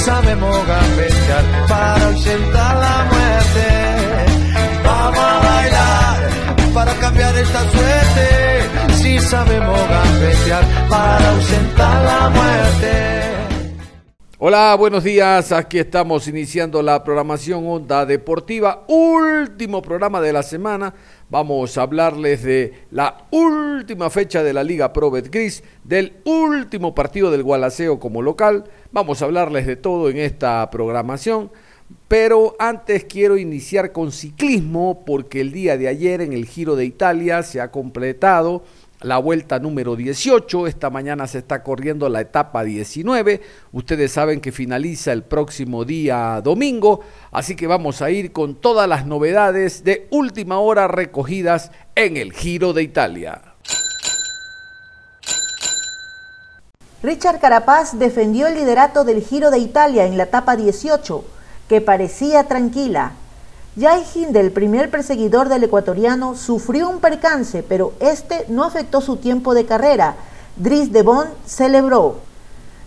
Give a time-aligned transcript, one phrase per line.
[0.00, 3.66] Sabemos gambetear para ausentar la muerte.
[4.84, 8.94] Vamos a bailar para cambiar esta suerte.
[8.94, 13.30] Si sabemos gambetear para ausentar la muerte.
[14.42, 15.52] Hola, buenos días.
[15.52, 20.94] Aquí estamos iniciando la programación Onda Deportiva, último programa de la semana.
[21.30, 27.30] Vamos a hablarles de la última fecha de la Liga Pro Betcris, del último partido
[27.30, 28.64] del Gualaceo como local.
[28.90, 31.52] Vamos a hablarles de todo en esta programación.
[32.08, 36.84] Pero antes quiero iniciar con ciclismo porque el día de ayer en el Giro de
[36.84, 38.64] Italia se ha completado
[39.02, 40.66] la vuelta número 18.
[40.66, 43.40] Esta mañana se está corriendo la etapa 19.
[43.72, 48.88] Ustedes saben que finaliza el próximo día domingo, así que vamos a ir con todas
[48.88, 53.42] las novedades de última hora recogidas en el Giro de Italia.
[57.02, 61.24] Richard Carapaz defendió el liderato del Giro de Italia en la etapa 18,
[61.66, 63.12] que parecía tranquila.
[63.78, 69.54] Jai Hindel, primer perseguidor del ecuatoriano, sufrió un percance, pero este no afectó su tiempo
[69.54, 70.16] de carrera.
[70.56, 72.16] Dries de Bon celebró.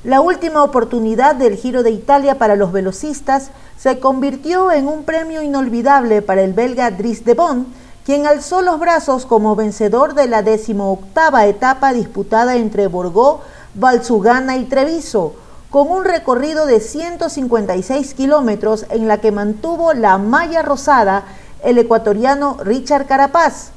[0.04, 5.42] La última oportunidad del Giro de Italia para los velocistas se convirtió en un premio
[5.42, 7.66] inolvidable para el belga Dries de Bon,
[8.04, 13.40] quien alzó los brazos como vencedor de la decimoctava etapa disputada entre Borgó,
[13.74, 15.36] Valsugana y Treviso,
[15.74, 21.24] con un recorrido de 156 kilómetros en la que mantuvo la malla rosada
[21.64, 23.72] el ecuatoriano Richard Carapaz.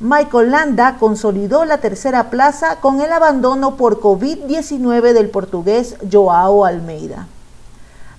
[0.00, 7.26] Michael Landa consolidó la tercera plaza con el abandono por COVID-19 del portugués Joao Almeida.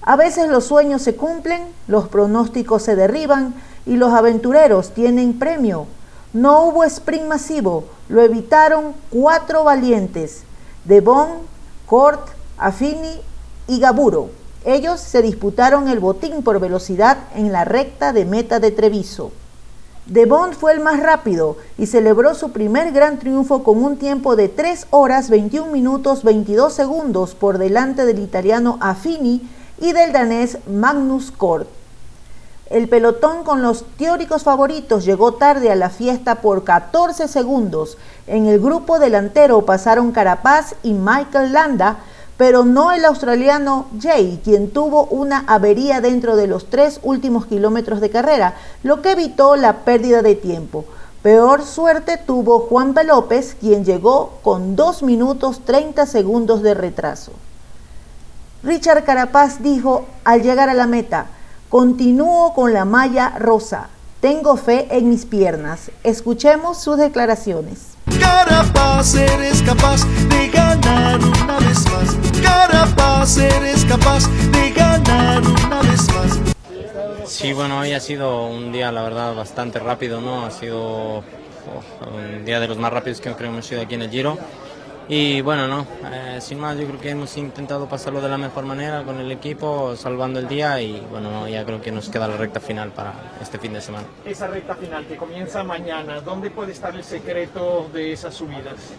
[0.01, 3.53] A veces los sueños se cumplen, los pronósticos se derriban
[3.85, 5.85] y los aventureros tienen premio.
[6.33, 10.41] No hubo sprint masivo, lo evitaron cuatro valientes,
[10.85, 11.51] Devon,
[11.85, 13.19] Cort, Affini
[13.67, 14.29] y Gaburo.
[14.63, 19.31] Ellos se disputaron el botín por velocidad en la recta de meta de Treviso.
[20.05, 24.35] De Bond fue el más rápido y celebró su primer gran triunfo con un tiempo
[24.35, 29.49] de 3 horas 21 minutos 22 segundos por delante del italiano Affini
[29.79, 31.67] y del danés Magnus Kort.
[32.69, 37.97] El pelotón con los teóricos favoritos llegó tarde a la fiesta por 14 segundos.
[38.27, 41.97] En el grupo delantero pasaron Carapaz y Michael Landa,
[42.37, 48.01] pero no el australiano Jay, quien tuvo una avería dentro de los tres últimos kilómetros
[48.01, 50.85] de carrera, lo que evitó la pérdida de tiempo.
[51.21, 53.03] Peor suerte tuvo Juan P.
[53.03, 57.31] López, quien llegó con 2 minutos 30 segundos de retraso.
[58.63, 61.27] Richard Carapaz dijo al llegar a la meta,
[61.69, 65.91] continúo con la malla rosa, tengo fe en mis piernas.
[66.03, 67.90] Escuchemos sus declaraciones.
[68.31, 72.17] Carapaz, eres capaz de ganar una vez más.
[72.41, 76.39] Carapaz, eres capaz de ganar una vez más.
[77.25, 80.45] Sí, bueno, hoy ha sido un día, la verdad, bastante rápido, ¿no?
[80.45, 81.23] Ha sido oh,
[82.07, 84.37] un día de los más rápidos que creo que hemos sido aquí en el Giro.
[85.13, 88.63] Y bueno, no, eh, sin más, yo creo que hemos intentado pasarlo de la mejor
[88.63, 92.37] manera con el equipo, salvando el día y bueno, ya creo que nos queda la
[92.37, 94.07] recta final para este fin de semana.
[94.23, 98.93] Esa recta final que comienza mañana, ¿dónde puede estar el secreto de esas subidas?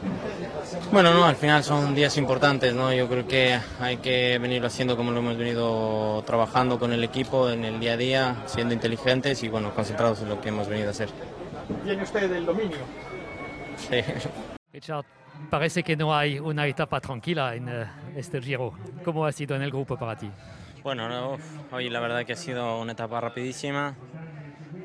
[0.93, 2.93] Bueno, no, al final son días importantes, ¿no?
[2.93, 7.49] Yo creo que hay que venirlo haciendo como lo hemos venido trabajando con el equipo
[7.49, 10.89] en el día a día, siendo inteligentes y bueno, concentrados en lo que hemos venido
[10.89, 11.09] a hacer.
[11.85, 12.77] ¿Tiene usted el dominio?
[13.79, 14.03] Sí.
[15.51, 17.85] Parece que no hay una etapa tranquila en uh,
[18.17, 18.73] este Giro.
[19.05, 20.31] ¿Cómo ha sido en el grupo para ti?
[20.83, 21.39] Bueno, no,
[21.71, 23.95] hoy la verdad que ha sido una etapa rapidísima.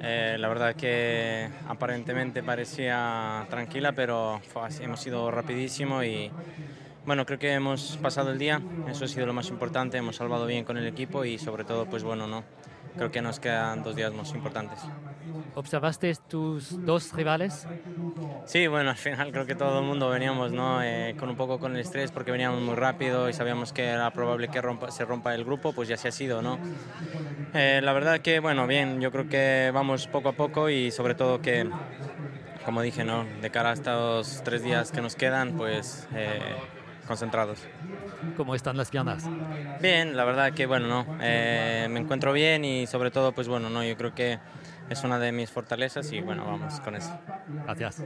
[0.01, 6.31] Eh, la verdad que aparentemente parecía tranquila, pero fue, hemos sido rapidísimo y
[7.05, 10.45] bueno, creo que hemos pasado el día, eso ha sido lo más importante, hemos salvado
[10.45, 12.43] bien con el equipo y sobre todo, pues bueno, no,
[12.95, 14.79] creo que nos quedan dos días más importantes.
[15.53, 17.69] ¿Observaste tus dos rivales?
[18.43, 20.81] Sí, bueno, al final creo que todo el mundo veníamos ¿no?
[20.81, 24.11] Eh, con un poco con el estrés porque veníamos muy rápido y sabíamos que era
[24.13, 26.61] probable que rompa, se rompa el grupo, pues ya se ha sido, ¿no?
[27.53, 31.15] Eh, la verdad que, bueno, bien, yo creo que vamos poco a poco y sobre
[31.15, 31.75] todo que,
[32.63, 33.25] como dije, ¿no?
[33.39, 36.71] De cara a estos tres días que nos quedan, pues eh,
[37.05, 37.69] concentrados.
[38.33, 39.31] ¿Cómo están las piernas?
[39.79, 43.83] Bien, la verdad que, bueno, no, me encuentro bien y sobre todo, pues bueno, no,
[43.83, 44.41] yo creo que
[44.89, 47.11] es una de mis fortalezas y bueno, vamos con eso.
[47.65, 48.03] Gracias.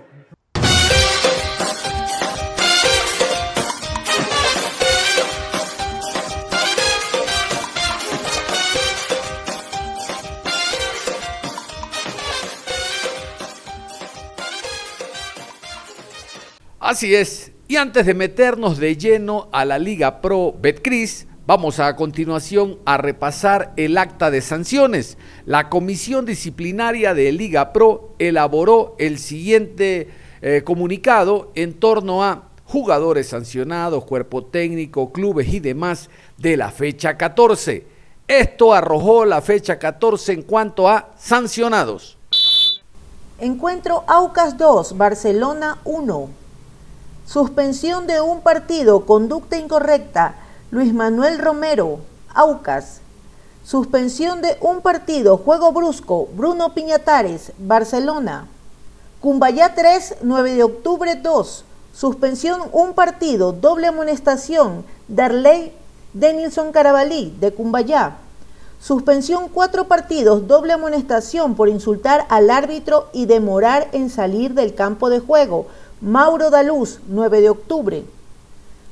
[16.80, 17.52] Así es.
[17.68, 22.96] Y antes de meternos de lleno a la Liga Pro Betcris, Vamos a continuación a
[22.96, 25.18] repasar el acta de sanciones.
[25.46, 30.08] La Comisión Disciplinaria de Liga Pro elaboró el siguiente
[30.42, 37.18] eh, comunicado en torno a jugadores sancionados, cuerpo técnico, clubes y demás de la fecha
[37.18, 37.86] 14.
[38.30, 42.18] Esto arrojó la fecha 14 en cuanto a sancionados.
[43.40, 46.30] Encuentro Aucas 2, Barcelona 1.
[47.26, 50.41] Suspensión de un partido, conducta incorrecta
[50.72, 52.00] Luis Manuel Romero,
[52.34, 53.02] Aucas.
[53.66, 58.48] Suspensión de un partido, juego brusco, Bruno Piñatares, Barcelona.
[59.20, 61.66] Cumbayá 3, 9 de octubre 2.
[61.94, 65.74] Suspensión un partido, doble amonestación, Darley
[66.14, 68.16] Denilson Carabalí, de Cumbayá.
[68.80, 75.10] Suspensión cuatro partidos, doble amonestación por insultar al árbitro y demorar en salir del campo
[75.10, 75.68] de juego.
[76.00, 78.06] Mauro Daluz, 9 de octubre.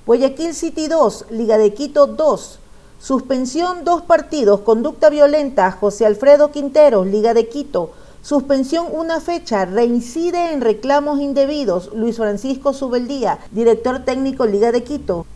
[0.09, 2.57] Guayaquil City 2, Liga de Quito 2.
[2.99, 7.91] Suspensión dos partidos, conducta violenta, José Alfredo Quinteros, Liga de Quito.
[8.23, 15.27] Suspensión una fecha, reincide en reclamos indebidos, Luis Francisco Subeldía, director técnico Liga de Quito.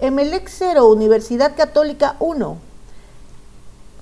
[0.00, 2.56] Emelec 0, Universidad Católica 1.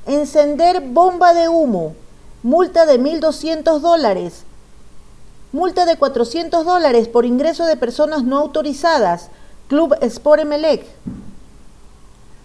[0.07, 1.97] Encender bomba de humo,
[2.45, 4.45] multa de 1.200 dólares.
[5.51, 9.31] Multa de 400 dólares por ingreso de personas no autorizadas.
[9.71, 10.85] Club Sport Emelec.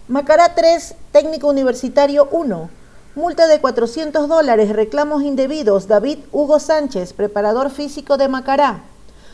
[0.06, 2.70] Macará 3, técnico universitario 1.
[3.16, 5.88] Multa de 400 dólares, reclamos indebidos.
[5.88, 8.84] David Hugo Sánchez, preparador físico de Macará.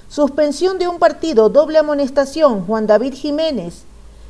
[0.08, 2.64] Suspensión de un partido, doble amonestación.
[2.64, 3.82] Juan David Jiménez.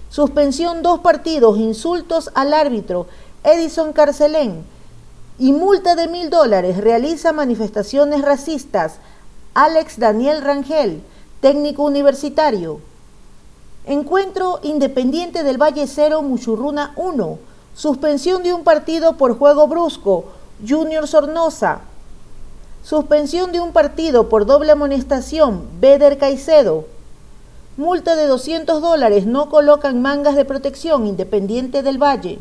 [0.08, 3.06] Suspensión dos partidos, insultos al árbitro.
[3.44, 4.64] Edison Carcelén.
[5.38, 8.94] Y multa de mil dólares, realiza manifestaciones racistas.
[9.54, 11.00] Alex Daniel Rangel,
[11.40, 12.80] técnico universitario.
[13.84, 17.38] Encuentro Independiente del Valle Cero Muchurruna 1.
[17.74, 20.26] Suspensión de un partido por juego brusco.
[20.64, 21.80] Junior Sornosa.
[22.84, 25.64] Suspensión de un partido por doble amonestación.
[25.80, 26.84] Beder Caicedo.
[27.76, 29.26] Multa de 200 dólares.
[29.26, 31.08] No colocan mangas de protección.
[31.08, 32.38] Independiente del Valle.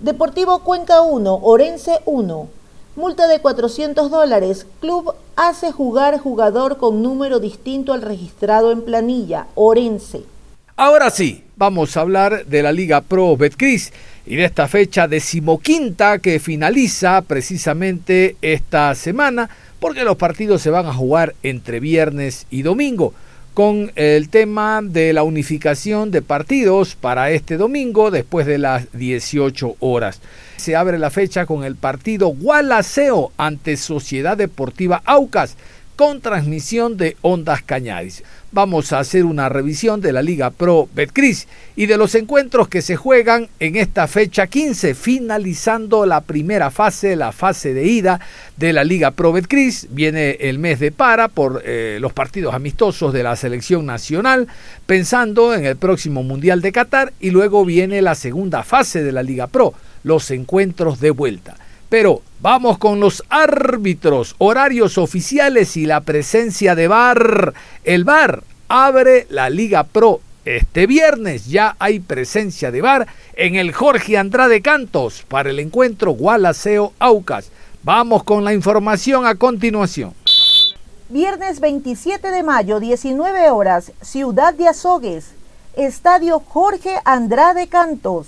[0.00, 1.38] Deportivo Cuenca 1.
[1.40, 2.48] Orense 1.
[2.96, 4.66] Multa de 400 dólares.
[4.80, 9.46] Club hace jugar jugador con número distinto al registrado en planilla.
[9.54, 10.33] Orense.
[10.76, 13.92] Ahora sí, vamos a hablar de la Liga Pro Betcris
[14.26, 19.48] y de esta fecha decimoquinta que finaliza precisamente esta semana,
[19.78, 23.14] porque los partidos se van a jugar entre viernes y domingo,
[23.54, 29.76] con el tema de la unificación de partidos para este domingo después de las 18
[29.78, 30.20] horas.
[30.56, 35.56] Se abre la fecha con el partido Gualaceo ante Sociedad Deportiva Aucas
[35.96, 38.22] con transmisión de Ondas Cañaris
[38.54, 42.82] vamos a hacer una revisión de la Liga Pro Betcris y de los encuentros que
[42.82, 48.20] se juegan en esta fecha 15, finalizando la primera fase, la fase de ida
[48.56, 49.88] de la Liga Pro Betcris.
[49.90, 54.46] Viene el mes de para por eh, los partidos amistosos de la selección nacional,
[54.86, 59.24] pensando en el próximo Mundial de Qatar y luego viene la segunda fase de la
[59.24, 59.74] Liga Pro,
[60.04, 61.56] los encuentros de vuelta.
[61.94, 67.54] Pero vamos con los árbitros, horarios oficiales y la presencia de VAR.
[67.84, 70.20] El VAR abre la Liga Pro.
[70.44, 76.10] Este viernes ya hay presencia de VAR en el Jorge Andrade Cantos para el encuentro
[76.10, 77.52] Gualaceo Aucas.
[77.84, 80.14] Vamos con la información a continuación.
[81.10, 85.26] Viernes 27 de mayo, 19 horas, Ciudad de Azogues,
[85.76, 88.26] Estadio Jorge Andrade Cantos.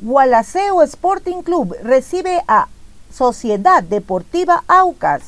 [0.00, 2.68] Gualaceo Sporting Club recibe a
[3.12, 5.22] Sociedad Deportiva Aucas.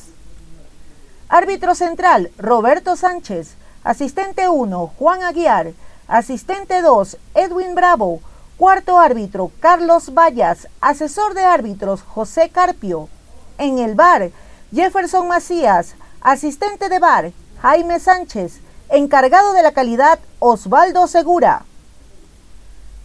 [1.29, 3.55] Árbitro central, Roberto Sánchez.
[3.83, 5.73] Asistente 1, Juan Aguiar.
[6.07, 8.21] Asistente 2, Edwin Bravo.
[8.57, 10.67] Cuarto árbitro, Carlos Vallas.
[10.81, 13.09] Asesor de árbitros, José Carpio.
[13.57, 14.31] En el bar,
[14.73, 21.65] Jefferson Macías, asistente de bar, Jaime Sánchez, encargado de la calidad, Osvaldo Segura.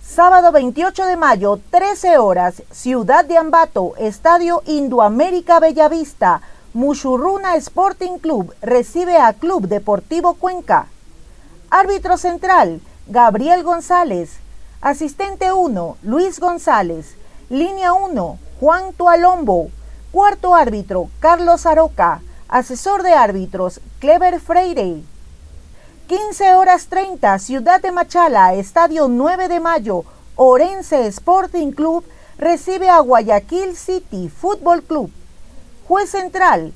[0.09, 6.41] Sábado 28 de mayo, 13 horas, Ciudad de Ambato, Estadio Indoamérica Bellavista,
[6.73, 10.87] Mushurruna Sporting Club recibe a Club Deportivo Cuenca.
[11.71, 14.39] Árbitro central, Gabriel González.
[14.81, 17.17] Asistente 1, Luis González.
[17.51, 19.71] Línea 1, Juan Tualombo.
[20.13, 22.23] Cuarto árbitro, Carlos Aroca.
[22.49, 25.03] Asesor de árbitros, Clever Freire.
[26.07, 30.05] 15 horas 30, Ciudad de Machala, Estadio 9 de Mayo,
[30.37, 32.05] Orense Sporting Club
[32.39, 35.11] recibe a Guayaquil City Fútbol Club.
[35.89, 36.73] Juez central,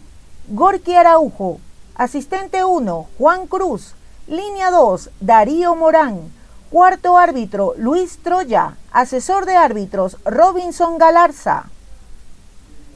[0.49, 1.61] Gorky Araujo.
[1.95, 3.95] Asistente 1, Juan Cruz.
[4.27, 6.33] Línea 2, Darío Morán.
[6.69, 8.77] Cuarto árbitro, Luis Troya.
[8.91, 11.67] Asesor de árbitros, Robinson Galarza.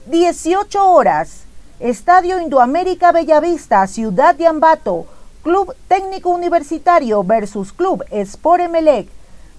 [0.07, 1.45] 18 horas.
[1.79, 5.07] Estadio Indoamérica Bellavista, Ciudad de Ambato.
[5.45, 9.11] Club Técnico Universitario versus Club Sport Emelec.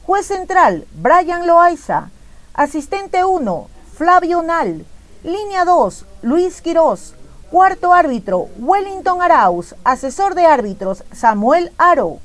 [0.08, 2.10] Juez central, Brian Loaiza.
[2.56, 4.84] Asistente 1, Flavio Nal.
[5.24, 7.14] Línea 2, Luis Quirós.
[7.52, 9.76] Cuarto árbitro, Wellington Arauz.
[9.84, 12.18] Asesor de árbitros, Samuel Aro.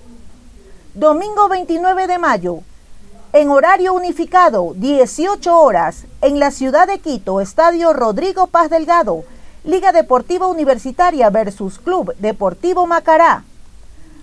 [0.95, 2.61] Domingo 29 de mayo.
[3.35, 9.25] En horario unificado, 18 horas, en la ciudad de Quito, Estadio Rodrigo Paz Delgado,
[9.65, 13.45] Liga Deportiva Universitaria versus Club Deportivo Macará.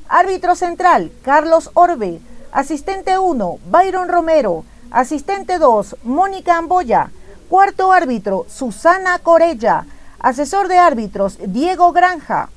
[0.09, 2.21] Árbitro central, Carlos Orbe.
[2.51, 4.63] Asistente 1, Byron Romero.
[4.89, 7.11] Asistente 2, Mónica Amboya.
[7.49, 9.85] Cuarto árbitro, Susana Corella.
[10.19, 12.49] Asesor de árbitros, Diego Granja.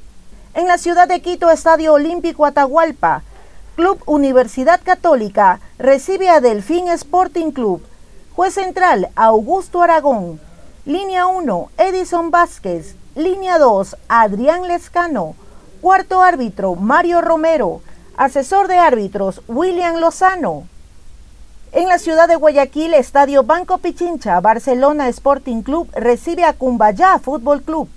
[0.54, 3.22] En la ciudad de Quito, Estadio Olímpico Atahualpa.
[3.74, 7.82] Club Universidad Católica recibe a Delfín Sporting Club.
[8.36, 10.40] Juez central, Augusto Aragón.
[10.84, 12.94] Línea 1, Edison Vázquez.
[13.16, 15.34] Línea 2, Adrián Lescano.
[15.80, 17.80] Cuarto árbitro, Mario Romero.
[18.14, 20.64] Asesor de árbitros, William Lozano.
[21.72, 27.62] En la ciudad de Guayaquil, Estadio Banco Pichincha, Barcelona Sporting Club recibe a Cumbayá Fútbol
[27.62, 27.88] Club.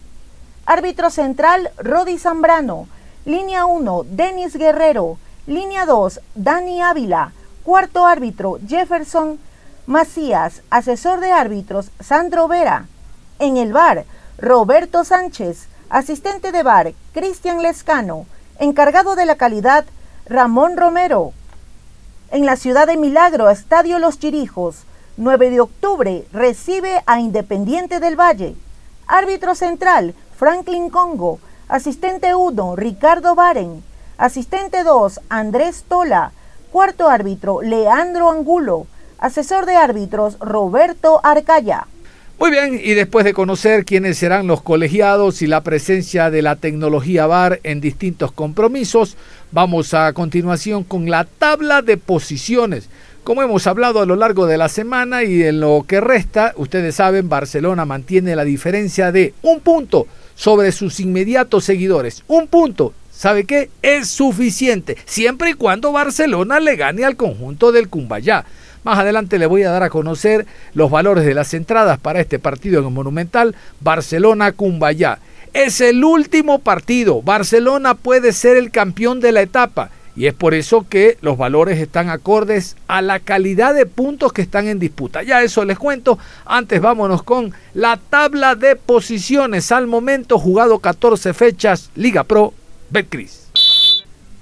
[0.65, 2.87] Árbitro central, Rodi Zambrano.
[3.25, 5.17] Línea 1, Denis Guerrero.
[5.45, 7.33] Línea 2, Dani Ávila.
[7.65, 9.39] Cuarto árbitro, Jefferson
[9.87, 10.61] Macías.
[10.69, 12.85] Asesor de árbitros, Sandro Vera.
[13.39, 14.05] En el bar,
[14.37, 15.67] Roberto Sánchez.
[15.93, 18.25] Asistente de bar, Cristian Lescano.
[18.57, 19.85] Encargado de la calidad,
[20.25, 21.33] Ramón Romero.
[22.31, 24.85] En la ciudad de Milagro, Estadio Los Chirijos,
[25.17, 28.55] 9 de octubre, recibe a Independiente del Valle.
[29.05, 31.37] Árbitro central, Franklin Congo.
[31.67, 33.83] Asistente 1, Ricardo Baren.
[34.17, 36.31] Asistente 2, Andrés Tola.
[36.71, 38.87] Cuarto árbitro, Leandro Angulo.
[39.19, 41.85] Asesor de árbitros, Roberto Arcaya.
[42.43, 46.57] Muy bien, y después de conocer quiénes serán los colegiados y la presencia de la
[46.57, 49.15] tecnología VAR en distintos compromisos,
[49.53, 52.89] vamos a continuación con la tabla de posiciones.
[53.23, 56.95] Como hemos hablado a lo largo de la semana y en lo que resta, ustedes
[56.95, 62.25] saben, Barcelona mantiene la diferencia de un punto sobre sus inmediatos seguidores.
[62.27, 63.69] Un punto, ¿sabe qué?
[63.81, 68.43] Es suficiente, siempre y cuando Barcelona le gane al conjunto del Cumbayá.
[68.83, 72.39] Más adelante le voy a dar a conocer los valores de las entradas para este
[72.39, 75.19] partido en el Monumental Barcelona-Cumbayá.
[75.53, 77.21] Es el último partido.
[77.21, 79.89] Barcelona puede ser el campeón de la etapa.
[80.15, 84.43] Y es por eso que los valores están acordes a la calidad de puntos que
[84.43, 85.23] están en disputa.
[85.23, 86.19] Ya eso les cuento.
[86.45, 89.71] Antes vámonos con la tabla de posiciones.
[89.71, 92.53] Al momento jugado 14 fechas, Liga Pro,
[92.89, 93.42] Betcris.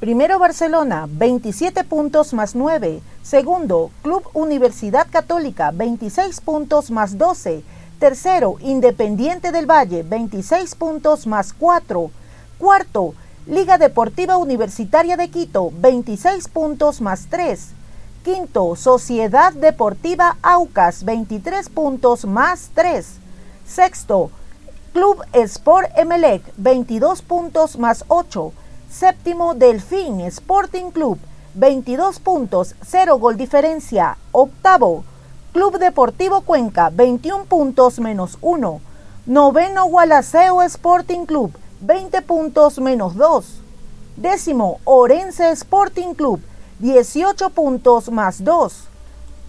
[0.01, 3.03] Primero Barcelona, 27 puntos más 9.
[3.21, 7.63] Segundo, Club Universidad Católica, 26 puntos más 12.
[7.99, 12.09] Tercero, Independiente del Valle, 26 puntos más 4.
[12.57, 13.13] Cuarto,
[13.45, 17.67] Liga Deportiva Universitaria de Quito, 26 puntos más 3.
[18.23, 23.05] Quinto, Sociedad Deportiva Aucas, 23 puntos más 3.
[23.67, 24.31] Sexto,
[24.93, 28.51] Club Sport Emelec, 22 puntos más 8.
[28.91, 31.17] Séptimo, Delfín Sporting Club,
[31.53, 34.17] 22 puntos, 0 gol diferencia.
[34.33, 35.05] Octavo,
[35.53, 38.81] Club Deportivo Cuenca, 21 puntos menos 1.
[39.27, 43.61] Noveno, Gualaceo Sporting Club, 20 puntos menos 2.
[44.17, 46.41] Décimo, Orense Sporting Club,
[46.79, 48.73] 18 puntos más 2.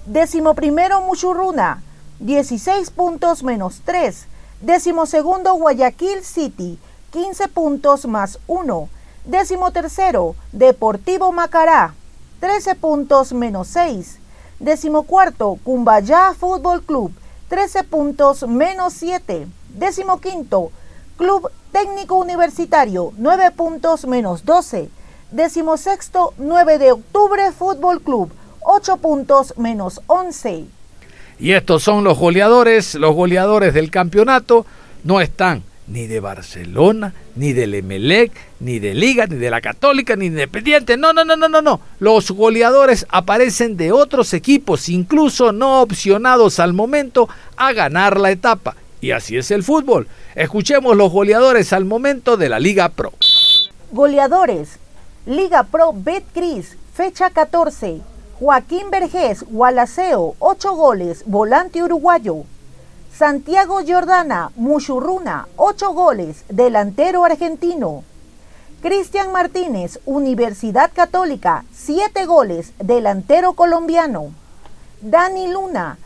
[0.06, 1.82] Décimo primero, Muchurruna,
[2.20, 4.26] 16 puntos menos 3.
[4.60, 6.78] Décimo segundo, Guayaquil City,
[7.10, 8.88] 15 puntos más 1.
[9.24, 11.94] Décimo tercero, Deportivo Macará,
[12.40, 14.18] 13 puntos menos 6.
[14.58, 17.12] Décimo cuarto, Cumbayá Fútbol Club,
[17.48, 19.46] 13 puntos menos 7.
[19.68, 20.72] Décimo quinto,
[21.16, 24.90] Club Técnico Universitario, 9 puntos menos 12.
[25.30, 30.64] Decimosexto, 9 de octubre, Fútbol Club, 8 puntos menos 11.
[31.38, 34.66] Y estos son los goleadores, los goleadores del campeonato.
[35.04, 40.16] No están ni de Barcelona, ni del Emelec, ni de Liga, ni de la Católica,
[40.16, 40.96] ni de Independiente.
[40.96, 41.80] No, no, no, no, no, no.
[41.98, 48.76] Los goleadores aparecen de otros equipos, incluso no opcionados al momento a ganar la etapa.
[49.00, 50.06] Y así es el fútbol.
[50.34, 53.12] Escuchemos los goleadores al momento de la Liga Pro.
[53.90, 54.78] Goleadores.
[55.26, 58.00] Liga Pro Betcris, fecha 14.
[58.38, 62.44] Joaquín Vergés, Gualaceo, 8 goles, volante uruguayo.
[63.22, 68.02] Santiago Jordana, Muchurruna, 8 goles, delantero argentino.
[68.80, 74.32] Cristian Martínez, Universidad Católica, 7 goles, delantero colombiano.
[75.02, 75.98] Dani Luna,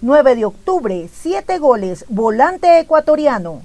[0.00, 3.62] 9 de octubre, 7 goles, volante ecuatoriano.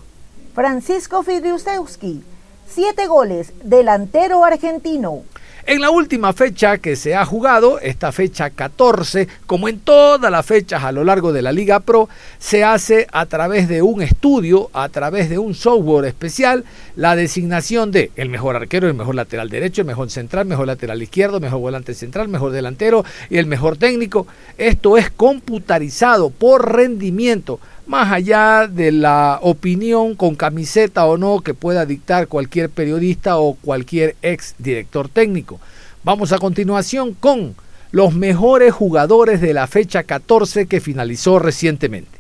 [0.54, 2.24] Francisco Fidriusewski,
[2.68, 5.24] 7 goles, delantero argentino.
[5.67, 10.45] En la última fecha que se ha jugado, esta fecha 14, como en todas las
[10.45, 12.07] fechas a lo largo de la Liga Pro,
[12.38, 17.89] se hace a través de un estudio, a través de un software especial, la designación
[17.89, 21.62] de el mejor arquero, el mejor lateral derecho, el mejor central, mejor lateral izquierdo, mejor
[21.62, 24.27] volante central, mejor delantero y el mejor técnico.
[24.60, 31.54] Esto es computarizado por rendimiento más allá de la opinión con camiseta o no que
[31.54, 35.60] pueda dictar cualquier periodista o cualquier ex director técnico.
[36.04, 37.56] Vamos a continuación con
[37.92, 42.18] los mejores jugadores de la fecha 14 que finalizó recientemente.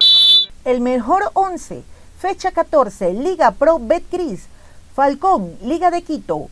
[0.63, 1.83] El mejor 11,
[2.19, 4.47] fecha 14, Liga Pro Betcris,
[4.95, 6.49] Falcón, Liga de Quito,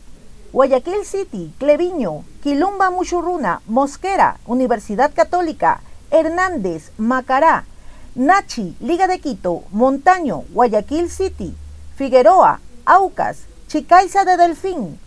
[0.52, 5.80] Guayaquil City, Cleviño, Quilumba Muchurruna, Mosquera, Universidad Católica,
[6.10, 7.64] Hernández, Macará,
[8.14, 11.52] Nachi, Liga de Quito, Montaño, Guayaquil City,
[11.96, 14.98] Figueroa, Aucas, Chicaiza de Delfín,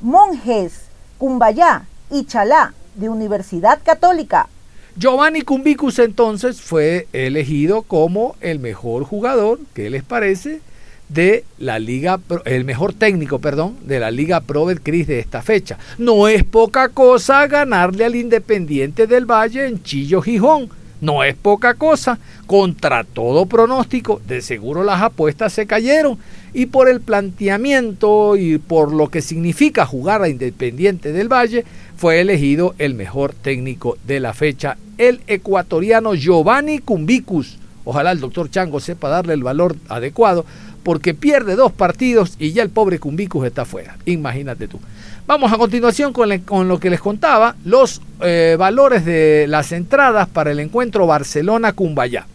[0.00, 0.72] Monjes,
[1.18, 4.48] Cumbayá y Chalá, de Universidad Católica.
[4.96, 10.62] Giovanni Cumbicus entonces fue elegido como el mejor jugador, ¿qué les parece?
[11.08, 15.78] de la Liga, el mejor técnico, perdón, de la Liga Pro Cris de esta fecha.
[15.96, 20.68] No es poca cosa ganarle al Independiente del Valle en Chillo Gijón.
[21.00, 22.18] No es poca cosa.
[22.46, 26.18] Contra todo pronóstico, de seguro las apuestas se cayeron.
[26.54, 31.64] Y por el planteamiento y por lo que significa jugar a Independiente del Valle,
[31.96, 37.58] fue elegido el mejor técnico de la fecha, el ecuatoriano Giovanni Cumbicus.
[37.84, 40.44] Ojalá el doctor Chango sepa darle el valor adecuado,
[40.82, 43.96] porque pierde dos partidos y ya el pobre Cumbicus está fuera.
[44.04, 44.80] Imagínate tú.
[45.26, 50.52] Vamos a continuación con, lo que les contaba, los eh, valores de las entradas para
[50.52, 52.26] el encuentro Barcelona-Cumbayá.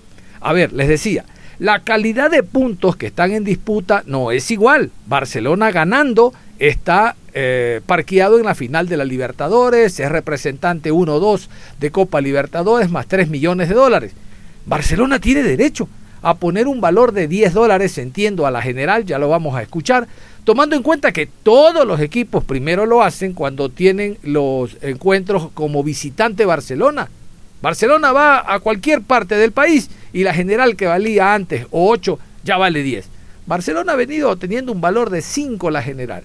[0.41, 1.25] A ver, les decía,
[1.57, 4.91] la calidad de puntos que están en disputa no es igual.
[5.07, 11.47] Barcelona ganando está eh, parqueado en la final de la Libertadores, es representante 1-2
[11.79, 14.13] de Copa Libertadores más 3 millones de dólares.
[14.65, 15.89] Barcelona tiene derecho
[16.23, 19.61] a poner un valor de 10 dólares, entiendo a la general, ya lo vamos a
[19.61, 20.07] escuchar,
[20.45, 25.83] tomando en cuenta que todos los equipos primero lo hacen cuando tienen los encuentros como
[25.83, 27.09] visitante Barcelona.
[27.61, 32.57] Barcelona va a cualquier parte del país y la general que valía antes 8 ya
[32.57, 33.05] vale 10.
[33.45, 36.23] Barcelona ha venido teniendo un valor de 5 la general.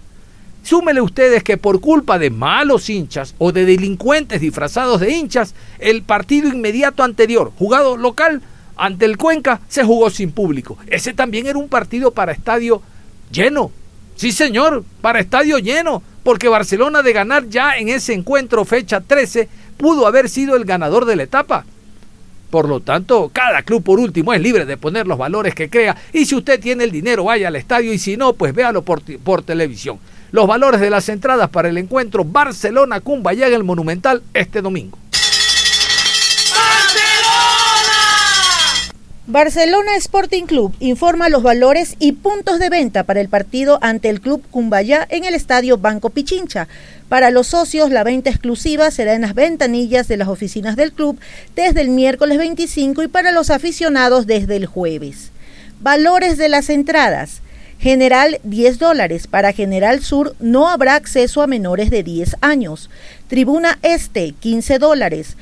[0.62, 6.02] Súmele ustedes que por culpa de malos hinchas o de delincuentes disfrazados de hinchas, el
[6.02, 8.42] partido inmediato anterior, jugado local
[8.78, 10.78] ante el Cuenca, se jugó sin público.
[10.86, 12.80] Ese también era un partido para estadio
[13.30, 13.70] lleno,
[14.18, 19.48] Sí, señor, para estadio lleno, porque Barcelona de ganar ya en ese encuentro fecha 13
[19.76, 21.64] pudo haber sido el ganador de la etapa.
[22.50, 25.96] Por lo tanto, cada club por último es libre de poner los valores que crea
[26.12, 29.02] y si usted tiene el dinero vaya al estadio y si no, pues véalo por,
[29.20, 30.00] por televisión.
[30.32, 34.98] Los valores de las entradas para el encuentro Barcelona-Cumbaya en el Monumental este domingo.
[39.30, 44.22] Barcelona Sporting Club informa los valores y puntos de venta para el partido ante el
[44.22, 46.66] Club Cumbayá en el Estadio Banco Pichincha.
[47.10, 51.20] Para los socios, la venta exclusiva será en las ventanillas de las oficinas del club
[51.54, 55.30] desde el miércoles 25 y para los aficionados desde el jueves.
[55.78, 57.42] Valores de las entradas.
[57.78, 59.26] General 10 dólares.
[59.26, 62.88] Para General Sur no habrá acceso a menores de 10 años.
[63.28, 65.36] Tribuna Este 15 dólares.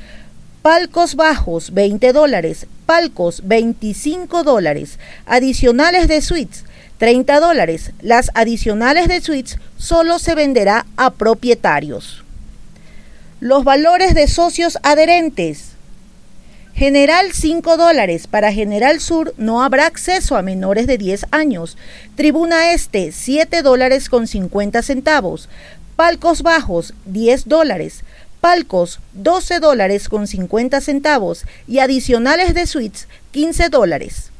[0.66, 2.66] Palcos bajos, 20 dólares.
[2.86, 4.98] Palcos, 25 dólares.
[5.24, 6.64] Adicionales de suites,
[6.98, 7.92] 30 dólares.
[8.02, 12.24] Las adicionales de suites solo se venderá a propietarios.
[13.38, 15.74] Los valores de socios adherentes.
[16.74, 18.26] General 5 dólares.
[18.26, 21.78] Para General Sur no habrá acceso a menores de 10 años.
[22.16, 25.48] Tribuna Este 7 dólares con 50 centavos.
[25.94, 28.02] Palcos Bajos 10 dólares.
[28.46, 34.30] Palcos 12 dólares con 50 centavos y adicionales de suites 15 dólares.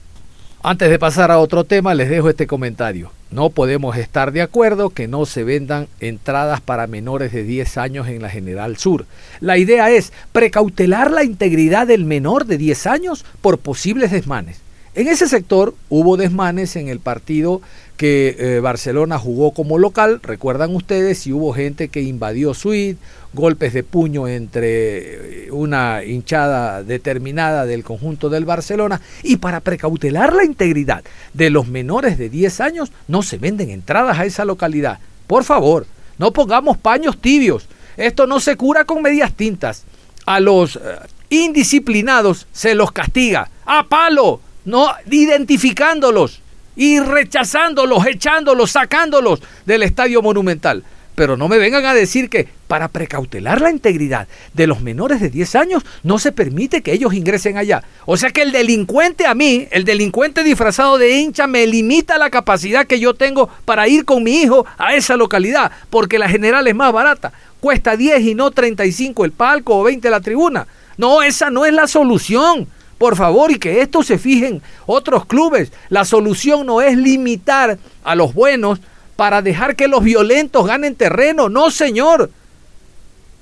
[0.63, 3.11] Antes de pasar a otro tema, les dejo este comentario.
[3.33, 8.07] No podemos estar de acuerdo que no se vendan entradas para menores de 10 años
[8.07, 9.07] en la General Sur.
[9.41, 14.61] La idea es precautelar la integridad del menor de 10 años por posibles desmanes.
[14.97, 17.61] En ese sector hubo desmanes en el partido
[17.99, 22.99] que eh, Barcelona jugó como local, recuerdan ustedes, y hubo gente que invadió suite,
[23.35, 30.33] golpes de puño entre eh, una hinchada determinada del conjunto del Barcelona, y para precautelar
[30.33, 31.05] la integridad
[31.35, 34.99] de los menores de 10 años, no se venden entradas a esa localidad.
[35.27, 37.69] Por favor, no pongamos paños tibios.
[37.99, 39.85] Esto no se cura con medias tintas.
[40.25, 40.81] A los eh,
[41.29, 43.51] indisciplinados se los castiga.
[43.67, 46.43] A palo, no identificándolos
[46.77, 50.85] y rechazándolos, echándolos, sacándolos del estadio monumental.
[51.15, 55.31] Pero no me vengan a decir que para precautelar la integridad de los menores de
[55.31, 57.83] 10 años no se permite que ellos ingresen allá.
[58.05, 62.29] O sea que el delincuente a mí, el delincuente disfrazado de hincha, me limita la
[62.29, 66.67] capacidad que yo tengo para ir con mi hijo a esa localidad, porque la general
[66.67, 67.33] es más barata.
[67.61, 70.67] Cuesta 10 y no 35 el palco o 20 la tribuna.
[70.99, 72.69] No, esa no es la solución.
[72.99, 75.71] Por favor, y que esto se fijen otros clubes.
[75.91, 78.81] La solución no es limitar a los buenos
[79.17, 81.49] para dejar que los violentos ganen terreno.
[81.49, 82.31] No, señor.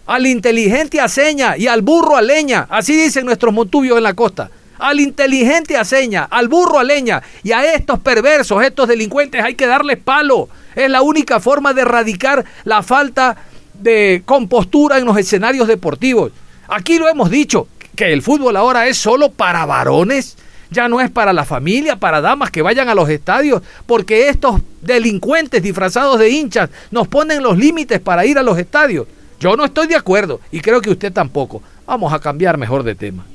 [0.06, 2.66] Al inteligente a seña y al burro a leña.
[2.68, 4.50] Así dicen nuestros montubios en la costa.
[4.78, 7.22] Al inteligente a seña, al burro a leña.
[7.42, 10.48] Y a estos perversos, estos delincuentes hay que darles palo.
[10.74, 13.36] Es la única forma de erradicar la falta
[13.72, 16.32] de compostura en los escenarios deportivos.
[16.68, 20.36] Aquí lo hemos dicho, que el fútbol ahora es solo para varones,
[20.70, 24.60] ya no es para la familia, para damas que vayan a los estadios, porque estos
[24.80, 29.06] delincuentes disfrazados de hinchas nos ponen los límites para ir a los estadios.
[29.38, 31.62] Yo no estoy de acuerdo y creo que usted tampoco.
[31.86, 33.26] Vamos a cambiar mejor de tema.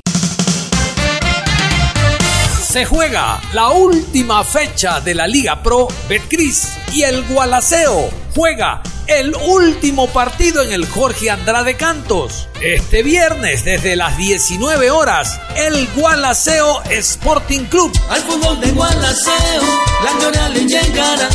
[2.61, 9.35] Se juega la última fecha de la Liga Pro Betcris y el Gualaceo juega el
[9.35, 12.47] último partido en el Jorge Andrade Cantos.
[12.61, 17.91] Este viernes desde las 19 horas, el Gualaceo Sporting Club.
[18.09, 19.63] Al fútbol de Gualaceo,
[20.03, 21.27] la gloria le llegará.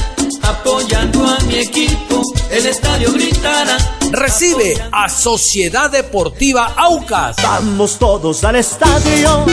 [0.43, 3.77] Apoyando a mi equipo, el estadio gritará.
[4.13, 7.37] Recibe a Sociedad Deportiva Aucas.
[7.43, 9.47] Vamos todos al estadio,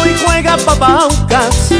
[0.00, 1.70] hoy juega Papá Aucas.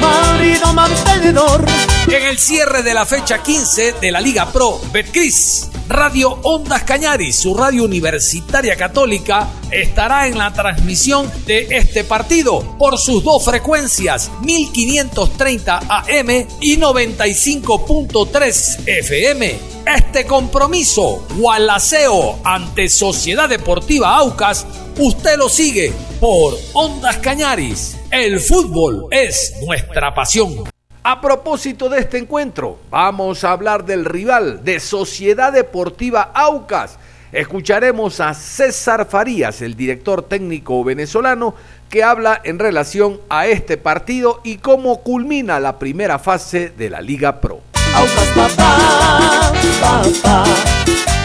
[0.00, 1.64] Marido mantenedor
[2.08, 5.68] en el cierre de la fecha 15 de la Liga Pro Betcris.
[5.88, 12.98] Radio Ondas Cañaris, su radio universitaria católica, estará en la transmisión de este partido por
[12.98, 19.74] sus dos frecuencias, 1530 AM y 95.3 FM.
[19.86, 24.66] Este compromiso, Gualaceo ante Sociedad Deportiva Aucas,
[24.98, 27.96] usted lo sigue por Ondas Cañaris.
[28.10, 30.73] El fútbol es nuestra pasión.
[31.06, 36.98] A propósito de este encuentro, vamos a hablar del rival de Sociedad Deportiva Aucas.
[37.30, 41.54] Escucharemos a César Farías, el director técnico venezolano,
[41.90, 47.02] que habla en relación a este partido y cómo culmina la primera fase de la
[47.02, 47.60] Liga Pro.
[47.94, 50.44] Aucas papá, papá,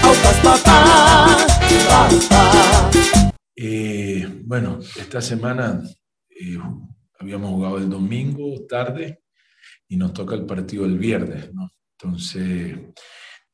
[0.04, 1.38] Aucas papá,
[1.88, 2.92] papá.
[3.56, 5.82] Eh, bueno, esta semana
[6.30, 6.58] eh,
[7.18, 9.22] habíamos jugado el domingo tarde
[9.90, 11.50] y nos toca el partido el viernes.
[11.98, 12.78] Entonces,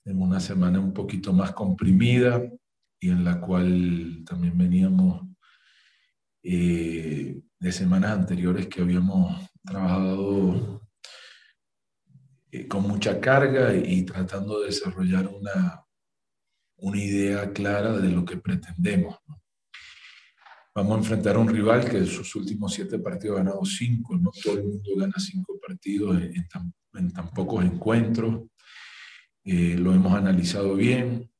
[0.03, 2.43] tenemos una semana un poquito más comprimida
[2.99, 5.25] y en la cual también veníamos
[6.43, 10.87] eh, de semanas anteriores que habíamos trabajado
[12.51, 15.83] eh, con mucha carga y, tratando de desarrollar una,
[16.77, 19.17] una idea clara de lo que pretendemos.
[20.75, 24.17] Vamos a enfrentar a un rival que en sus últimos siete partidos ha ganado cinco.
[24.17, 26.73] No todo el mundo gana cinco partidos en, tan,
[27.33, 28.43] pocos encuentros.
[29.45, 31.31] Eh, lo hemos analizado bien.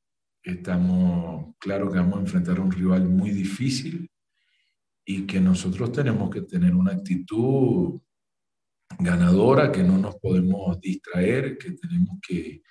[0.42, 4.10] Estamos claro que vamos a enfrentar a un rival muy difícil
[5.04, 8.00] y que nosotros tenemos que tener una actitud
[8.98, 12.62] ganadora, que no nos podemos distraer, que tenemos que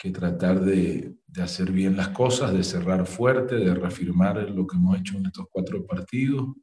[0.00, 4.76] que tratar de, de, hacer bien las cosas, de cerrar fuerte, de reafirmar lo que
[4.76, 6.54] hemos hecho en estos cuatro partidos,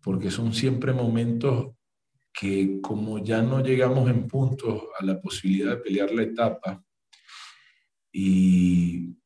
[0.00, 1.74] porque son siempre momentos
[2.32, 6.82] que como ya no llegamos en puntos a la posibilidad de pelear la etapa
[8.12, 9.18] y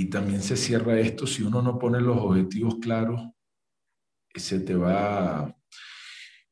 [0.00, 3.20] y también se cierra esto, si uno no pone los objetivos claros,
[4.34, 5.54] se te va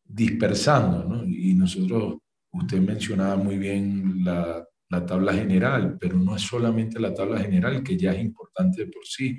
[0.05, 1.25] dispersando, ¿no?
[1.25, 2.19] Y nosotros,
[2.53, 7.83] usted mencionaba muy bien la, la tabla general, pero no es solamente la tabla general,
[7.83, 9.39] que ya es importante por sí,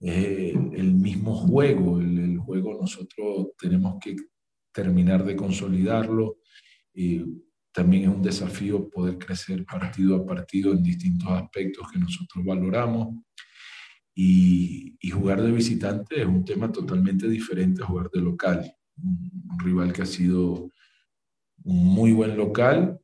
[0.00, 4.16] es el mismo juego, el, el juego nosotros tenemos que
[4.72, 6.38] terminar de consolidarlo.
[6.94, 7.22] Y
[7.72, 13.22] también es un desafío poder crecer partido a partido en distintos aspectos que nosotros valoramos.
[14.14, 18.74] Y, y, jugar de visitante es un tema totalmente diferente a jugar de local.
[18.96, 20.70] Un rival que ha sido
[21.62, 23.00] un muy buen local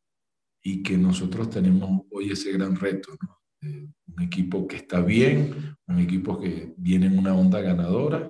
[0.69, 3.13] y que nosotros tenemos hoy ese gran reto.
[3.23, 3.39] ¿no?
[3.63, 8.29] Eh, un equipo que está bien, un equipo que viene en una onda ganadora,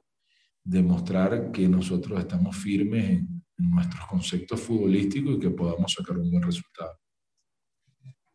[0.63, 6.31] demostrar que nosotros estamos firmes en, en nuestros conceptos futbolísticos y que podamos sacar un
[6.31, 6.99] buen resultado.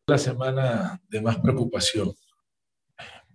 [0.08, 2.12] La semana de más preocupación,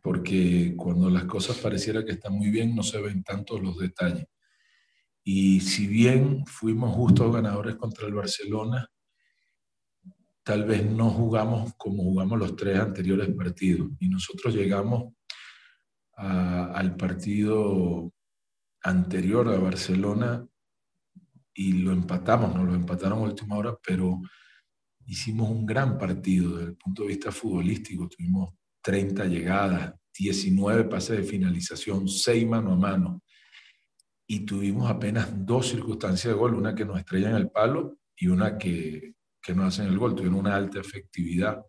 [0.02, 4.26] porque cuando las cosas pareciera que están muy bien, no se ven tantos los detalles.
[5.22, 8.90] Y si bien fuimos justos ganadores contra el Barcelona,
[10.46, 13.90] tal vez no jugamos como jugamos los tres anteriores partidos.
[13.98, 15.12] Y nosotros llegamos
[16.12, 18.12] al partido
[18.80, 20.46] anterior a Barcelona
[21.52, 24.20] y lo empatamos, nos lo empataron a última hora, pero
[25.06, 28.08] hicimos un gran partido desde el punto de vista futbolístico.
[28.08, 33.22] Tuvimos 30 llegadas, 19 pases de finalización, 6 mano a mano.
[34.28, 38.28] Y tuvimos apenas dos circunstancias de gol, una que nos estrella en el palo y
[38.28, 39.15] una que,
[39.46, 40.14] que nos hacen el gol.
[40.14, 41.64] Tuvieron una alta efectividad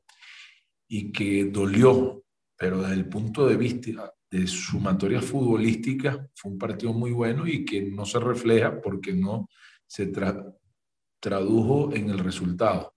[0.88, 2.24] y que dolió,
[2.58, 7.63] pero desde el punto de vista de sumatoria futbolística fue un partido muy bueno y
[7.63, 9.48] que no se refleja porque no
[9.86, 10.44] se tra
[11.20, 12.96] tradujo en el resultado.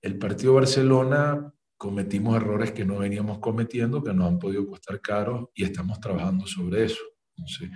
[0.00, 5.48] El partido Barcelona cometimos errores que no veníamos cometiendo, que nos han podido costar caros
[5.54, 7.02] y estamos trabajando sobre eso.
[7.36, 7.70] Entonces,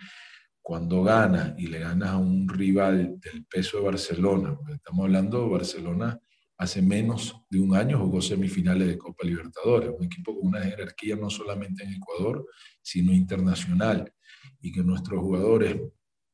[0.68, 5.48] cuando ganas y le ganas a un rival del peso de Barcelona, estamos hablando de
[5.48, 6.20] Barcelona
[6.58, 11.16] hace menos de un año jugó semifinales de Copa Libertadores, un equipo con una jerarquía
[11.16, 12.44] no solamente en Ecuador,
[12.82, 14.12] sino internacional,
[14.60, 15.80] y que nuestros jugadores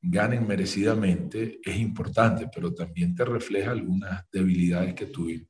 [0.03, 5.49] ganen merecidamente es importante, pero también te refleja algunas debilidades que tuvimos.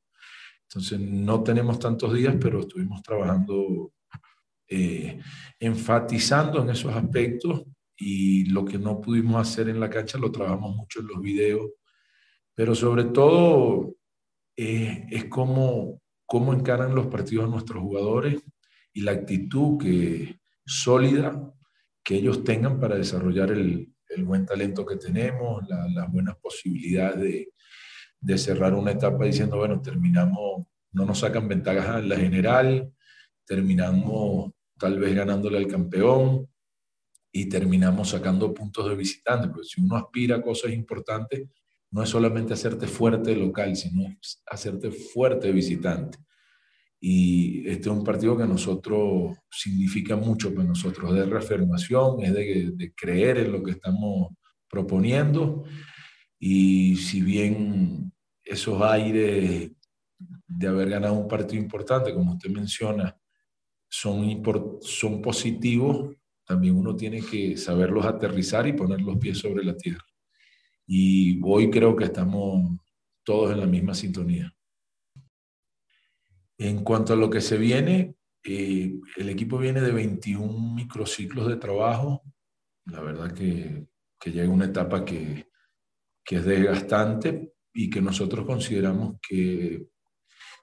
[0.69, 3.95] Entonces, no tenemos tantos días, pero estuvimos trabajando,
[4.69, 5.19] eh,
[5.59, 7.65] enfatizando en esos aspectos
[7.97, 11.71] y lo que no pudimos hacer en la cancha lo trabajamos mucho en los videos,
[12.55, 13.95] pero sobre todo
[14.57, 18.43] eh, es cómo, cómo encaran los partidos nuestros jugadores
[18.93, 21.53] y la actitud que, sólida
[22.03, 27.49] que ellos tengan para desarrollar el, buen talento que tenemos, la, las buenas posibilidades de,
[28.21, 32.93] de, cerrar una etapa diciendo, bueno, terminamos, no nos sacan ventajas en la general,
[33.45, 36.49] terminamos tal vez ganándole al campeón
[37.37, 41.49] y terminamos sacando puntos de visitante, porque si uno aspira a cosas importantes,
[41.91, 44.03] no es solamente hacerte fuerte local, sino
[44.47, 46.17] hacerte fuerte visitante.
[47.01, 52.33] Y este es un partido que a nosotros significa mucho para nosotros, de reafirmación, es
[52.33, 54.29] de, de creer en lo que estamos
[54.69, 55.65] proponiendo.
[56.39, 58.13] Y si bien
[58.45, 59.73] esos aires
[60.47, 63.19] de haber ganado un partido importante, como usted menciona,
[63.89, 64.41] son,
[64.83, 70.05] son positivos, también uno tiene que saberlos aterrizar y poner los pies sobre la tierra.
[70.87, 72.79] Y hoy creo que estamos
[73.25, 74.55] todos en la misma sintonía.
[76.59, 81.57] En cuanto a lo que se viene, eh, el equipo viene de 21 microciclos de
[81.57, 82.23] trabajo.
[82.85, 83.87] La verdad que,
[84.21, 85.49] que llega una etapa que,
[86.23, 89.87] que es desgastante y que nosotros consideramos que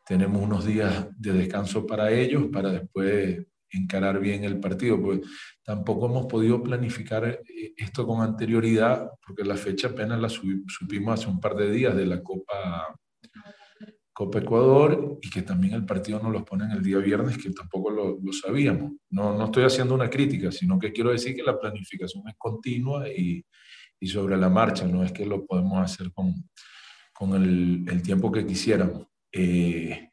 [0.05, 5.21] tenemos unos días de descanso para ellos, para después encarar bien el partido, pues
[5.63, 11.29] tampoco hemos podido planificar eh, esto con anterioridad, porque la fecha apenas la supimos hace
[11.29, 12.95] un par de días de la Copa
[14.13, 17.89] Copa Ecuador y que también el partido nos los ponen el día viernes, que tampoco
[17.89, 18.91] lo, lo, sabíamos.
[19.09, 23.09] No, no estoy haciendo una crítica, sino que quiero decir que la planificación es continua
[23.09, 23.43] y,
[23.99, 26.33] y sobre la marcha, no es que lo podemos hacer con,
[27.13, 29.07] con el, el, tiempo que quisiéramos.
[29.31, 30.10] Eh,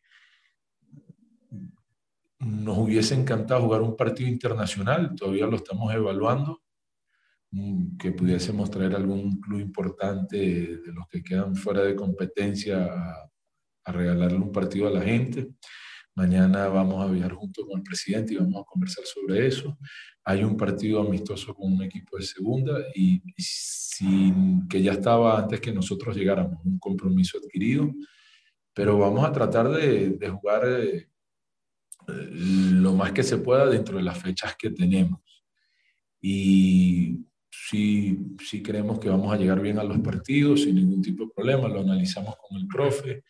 [2.40, 6.62] nos hubiese encantado jugar un partido internacional, todavía lo estamos evaluando,
[7.50, 12.88] mm, que pudiésemos traer algún club importante de los que quedan fuera de competencia
[13.84, 15.48] a regalarle un partido a la gente.
[16.14, 19.78] Mañana vamos a viajar junto con el presidente y vamos a conversar sobre eso.
[20.24, 25.60] Hay un partido amistoso con un equipo de segunda y, sin, que ya estaba antes
[25.60, 27.92] que nosotros llegáramos, un compromiso adquirido,
[28.74, 31.08] pero vamos a tratar de, de jugar eh,
[32.08, 35.20] lo más que se pueda dentro de las fechas que tenemos.
[36.20, 41.24] Y sí, sí creemos que vamos a llegar bien a los partidos sin ningún tipo
[41.24, 43.24] de problema, lo analizamos con el profe,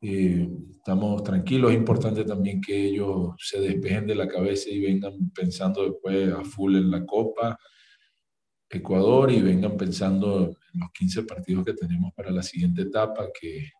[0.00, 5.30] eh, estamos tranquilos, es importante también que ellos se despejen de la cabeza y vengan
[5.30, 7.58] pensando después a full en la Copa
[8.68, 13.70] Ecuador y vengan pensando en los 15 partidos que tenemos para la siguiente etapa, que,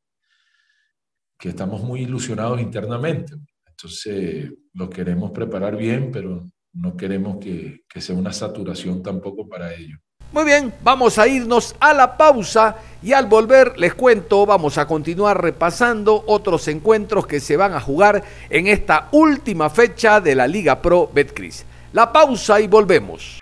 [1.39, 3.35] que estamos muy ilusionados internamente.
[3.77, 9.75] Entonces, lo queremos preparar bien, pero no queremos que, que sea una saturación tampoco para
[9.75, 9.99] ellos.
[10.33, 14.87] Muy bien, vamos a irnos a la pausa y al volver les cuento, vamos a
[14.87, 20.47] continuar repasando otros encuentros que se van a jugar en esta última fecha de la
[20.47, 21.67] Liga Pro Betcris.
[21.93, 23.41] La pausa y volvemos.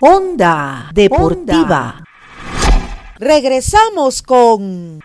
[0.00, 2.02] Onda Deportiva.
[3.18, 4.98] Regresamos con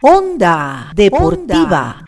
[0.00, 2.02] Onda Deportiva.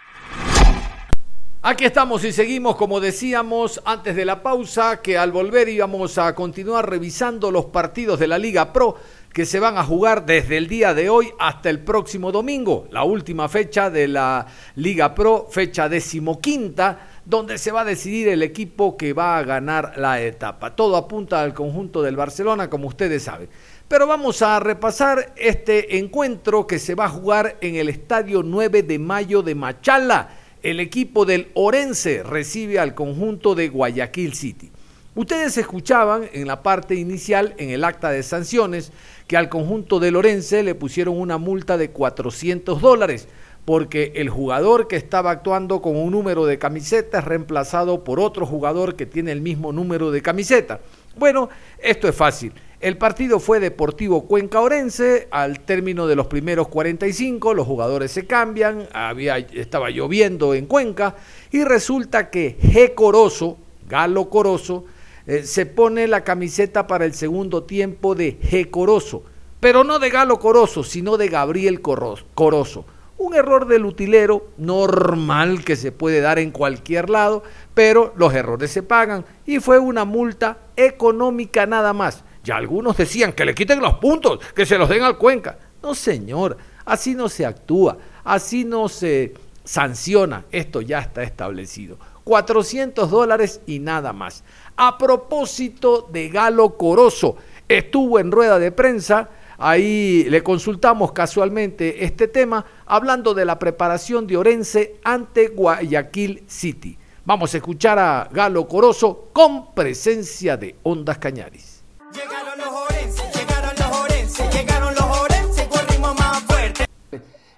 [1.66, 6.34] Aquí estamos y seguimos, como decíamos antes de la pausa, que al volver íbamos a
[6.34, 8.96] continuar revisando los partidos de la Liga Pro
[9.32, 13.04] que se van a jugar desde el día de hoy hasta el próximo domingo, la
[13.04, 14.46] última fecha de la
[14.76, 19.94] Liga Pro, fecha decimoquinta, donde se va a decidir el equipo que va a ganar
[19.96, 20.76] la etapa.
[20.76, 23.48] Todo apunta al conjunto del Barcelona, como ustedes saben.
[23.88, 28.82] Pero vamos a repasar este encuentro que se va a jugar en el Estadio 9
[28.82, 34.70] de Mayo de Machala el equipo del Orense recibe al conjunto de Guayaquil City.
[35.14, 38.90] Ustedes escuchaban en la parte inicial, en el acta de sanciones,
[39.26, 43.28] que al conjunto del Orense le pusieron una multa de 400 dólares
[43.66, 48.46] porque el jugador que estaba actuando con un número de camiseta es reemplazado por otro
[48.46, 50.80] jugador que tiene el mismo número de camiseta.
[51.16, 52.52] Bueno, esto es fácil.
[52.84, 55.26] El partido fue Deportivo Cuenca Orense.
[55.30, 58.86] Al término de los primeros 45, los jugadores se cambian.
[58.92, 61.16] Había, estaba lloviendo en Cuenca.
[61.50, 62.94] Y resulta que G.
[62.94, 63.56] Corozo,
[63.88, 64.84] Galo Corozo,
[65.26, 68.68] eh, se pone la camiseta para el segundo tiempo de G.
[68.68, 69.22] Corozo.
[69.60, 72.84] Pero no de Galo Corozo, sino de Gabriel Corozo.
[73.16, 78.70] Un error del utilero normal que se puede dar en cualquier lado, pero los errores
[78.70, 82.24] se pagan y fue una multa económica nada más.
[82.44, 85.58] Ya algunos decían que le quiten los puntos, que se los den al Cuenca.
[85.82, 89.32] No, señor, así no se actúa, así no se
[89.64, 90.44] sanciona.
[90.52, 91.96] Esto ya está establecido.
[92.24, 94.44] 400 dólares y nada más.
[94.76, 102.28] A propósito de Galo Corozo, estuvo en rueda de prensa, ahí le consultamos casualmente este
[102.28, 106.98] tema, hablando de la preparación de Orense ante Guayaquil City.
[107.24, 111.73] Vamos a escuchar a Galo Corozo con presencia de Ondas Cañaris.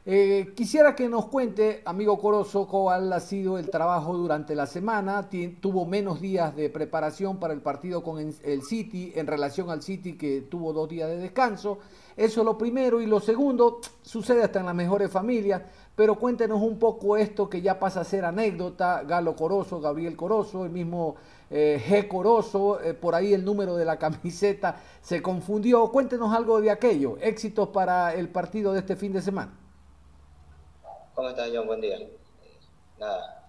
[0.09, 5.29] Eh, quisiera que nos cuente, amigo Corozo, cuál ha sido el trabajo durante la semana.
[5.61, 10.17] tuvo menos días de preparación para el partido con el City en relación al City
[10.17, 11.79] que tuvo dos días de descanso.
[12.17, 13.01] Eso es lo primero.
[13.01, 15.63] Y lo segundo, sucede hasta en las mejores familias.
[15.97, 19.03] Pero cuéntenos un poco esto que ya pasa a ser anécdota.
[19.03, 21.17] Galo Corozo, Gabriel Corozo, el mismo
[21.51, 22.07] eh, G.
[22.07, 25.91] Corozo, eh, por ahí el número de la camiseta se confundió.
[25.91, 27.19] Cuéntenos algo de aquello.
[27.21, 29.66] Éxitos para el partido de este fin de semana.
[31.17, 31.67] ¿Cómo estás, John?
[31.67, 31.99] Buen día.
[32.99, 33.49] nada,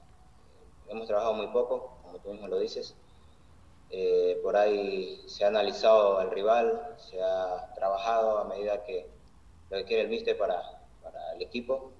[0.87, 2.95] hemos trabajado muy poco, como tú mismo lo dices.
[3.89, 9.09] Eh, por ahí se ha analizado el rival, se ha trabajado a medida que
[9.69, 10.61] lo que quiere el míster para,
[11.03, 11.91] para el equipo.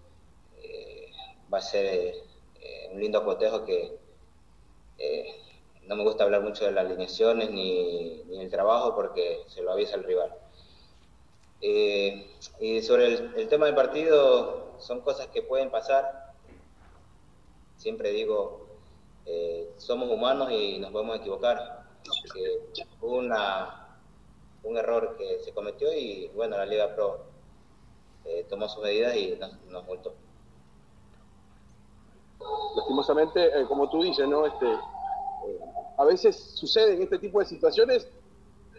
[1.53, 2.13] va a ser
[2.93, 3.99] un lindo cotejo que
[5.84, 9.73] no me gusta hablar mucho de las alineaciones ni, ni el trabajo porque se lo
[9.73, 10.34] avisa el rival.
[11.62, 12.27] Eh,
[12.60, 16.33] y sobre el, tema del partido, son cosas que pueden pasar.
[17.75, 18.67] Siempre digo,
[19.25, 21.85] eh, somos humanos y nos podemos equivocar.
[23.01, 23.99] hubo una,
[24.63, 27.25] un error que se cometió y bueno, la Liga Pro
[28.25, 30.13] eh, tomó sus medidas y nos, nos multó.
[32.75, 34.45] Lastimosamente, como tú dices, ¿no?
[34.45, 34.67] Este,
[35.97, 38.07] a veces suceden este tipo de situaciones,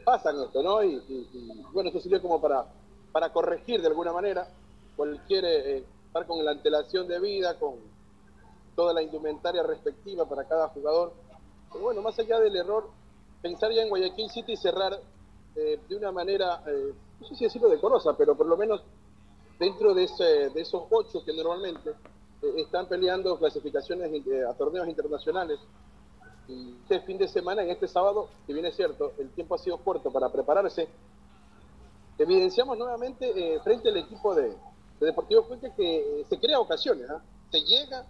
[0.04, 0.82] pasan esto, ¿no?
[0.82, 1.02] Y,
[1.72, 2.66] bueno, esto sería como para,
[3.12, 4.48] para corregir de alguna manera.
[4.98, 7.76] Cualquier eh, estar con la antelación de vida, con
[8.74, 11.14] toda la indumentaria respectiva para cada jugador.
[11.72, 12.90] Pero bueno, más allá del error,
[13.40, 15.01] pensar ya en Guayaquil City y cerrar
[15.55, 18.82] eh, de una manera, eh, no sé si decirlo decorosa, pero por lo menos
[19.59, 21.92] dentro de, ese, de esos ocho que normalmente
[22.57, 24.11] están peleando clasificaciones
[24.49, 25.61] a torneos internacionales
[26.49, 29.76] este fin de semana, en este sábado, si bien es cierto, el tiempo ha sido
[29.78, 30.88] corto para prepararse,
[32.16, 34.57] evidenciamos nuevamente eh, frente al equipo de,
[35.07, 37.22] Deportivo Cuenca que eh, se crea ocasiones, ¿ah?
[37.51, 38.05] se llega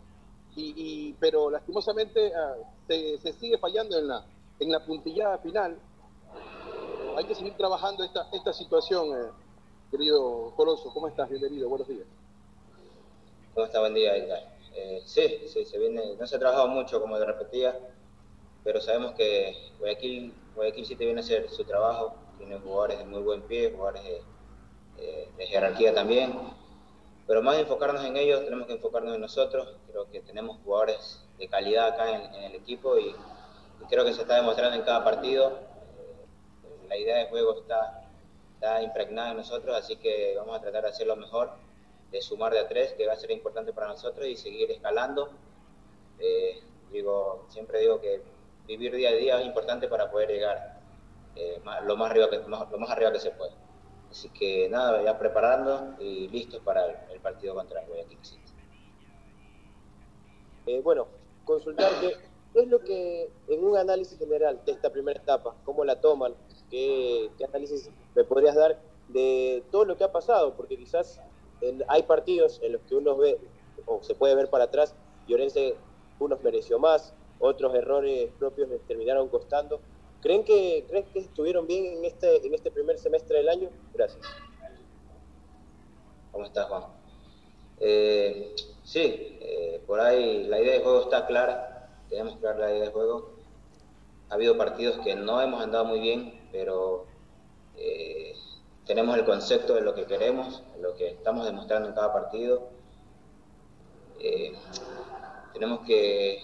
[0.60, 2.56] y, pero lastimosamente ah,
[2.88, 4.24] se, sigue fallando en la,
[4.58, 5.78] en la puntillada final.
[7.16, 9.30] Hay que seguir trabajando esta, esta situación, eh,
[9.90, 10.92] querido Coloso.
[10.92, 11.28] ¿Cómo estás?
[11.28, 12.06] Bienvenido, buenos días.
[13.54, 13.80] ¿Cómo está?
[13.80, 14.56] Buen día, Edgar.
[14.74, 17.78] Eh, sí, sí, se viene, no se ha trabajado mucho, como te repetía,
[18.64, 23.22] pero sabemos que Guayaquil, Guayaquil City viene a hacer su trabajo, tiene jugadores de muy
[23.22, 24.22] buen pie, jugadores de,
[24.98, 26.32] eh, de jerarquía también
[27.28, 29.76] pero más enfocarnos en ellos, tenemos que enfocarnos en nosotros.
[29.86, 33.14] Creo que tenemos jugadores de calidad acá en, el equipo y,
[33.90, 35.50] creo que se está demostrando en cada partido.
[35.50, 38.02] Eh, la idea de juego está,
[38.82, 41.52] impregnada en nosotros, así que vamos a tratar de hacerlo mejor,
[42.10, 45.30] de sumar de a tres, que va a ser importante para nosotros, y seguir escalando.
[46.18, 48.22] Eh, digo, siempre digo que
[48.66, 50.80] vivir día a día es importante para poder llegar
[51.36, 52.26] eh, lo, más arriba
[52.70, 53.52] lo más arriba que se puede.
[54.10, 58.52] Así que nada, ya preparando y listos para el, partido contra el Guayaquil City.
[60.66, 61.08] Eh, bueno,
[61.44, 62.16] consultarte,
[62.52, 66.34] ¿qué es lo que en un análisis general de esta primera etapa, cómo la toman?
[66.70, 68.78] ¿Qué, análisis me podrías dar
[69.08, 70.54] de todo lo que ha pasado?
[70.54, 71.20] Porque quizás
[71.88, 73.38] hay partidos en los que uno ve
[73.86, 74.94] o se puede ver para atrás
[75.26, 75.76] y Orense
[76.18, 79.80] unos mereció más, otros errores propios les terminaron costando.
[80.20, 83.70] ¿Creen que, ¿Creen que estuvieron bien en este, en este primer semestre del año?
[83.94, 84.26] Gracias.
[86.32, 86.84] ¿Cómo estás, Juan?
[87.80, 92.84] Eh, sí, eh, por ahí la idea de juego está clara, tenemos clara la idea
[92.86, 93.30] de juego.
[94.28, 97.06] Ha habido partidos que no hemos andado muy bien, pero
[97.76, 98.34] eh,
[98.86, 102.70] tenemos el concepto de lo que queremos, lo que estamos demostrando en cada partido.
[105.52, 106.42] tenemos que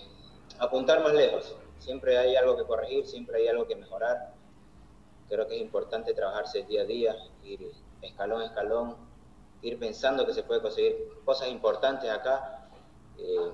[0.58, 4.32] apuntar más lejos, Siempre hay algo que corregir, siempre hay algo que mejorar.
[5.28, 8.96] Creo que es importante trabajarse día a día, ir escalón a escalón,
[9.60, 12.70] ir pensando que se puede conseguir cosas importantes acá.
[13.18, 13.52] Eh,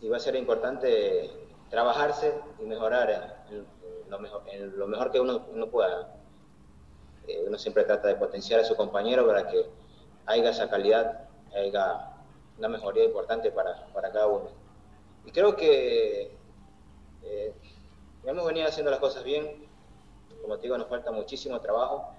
[0.00, 1.30] y va a ser importante
[1.70, 3.64] trabajarse y mejorar en,
[4.10, 6.16] lo, mejor, en lo, mejor, que uno, uno pueda.
[7.28, 9.66] Eh, uno siempre trata de potenciar a su compañero para que
[10.26, 12.10] haya esa calidad, haya
[12.58, 14.50] una mejoría importante para, para cada uno.
[15.24, 16.35] Y creo que
[17.28, 17.52] eh,
[18.24, 19.66] hemos venido haciendo las cosas bien,
[20.42, 22.10] como te digo, nos falta muchísimo trabajo.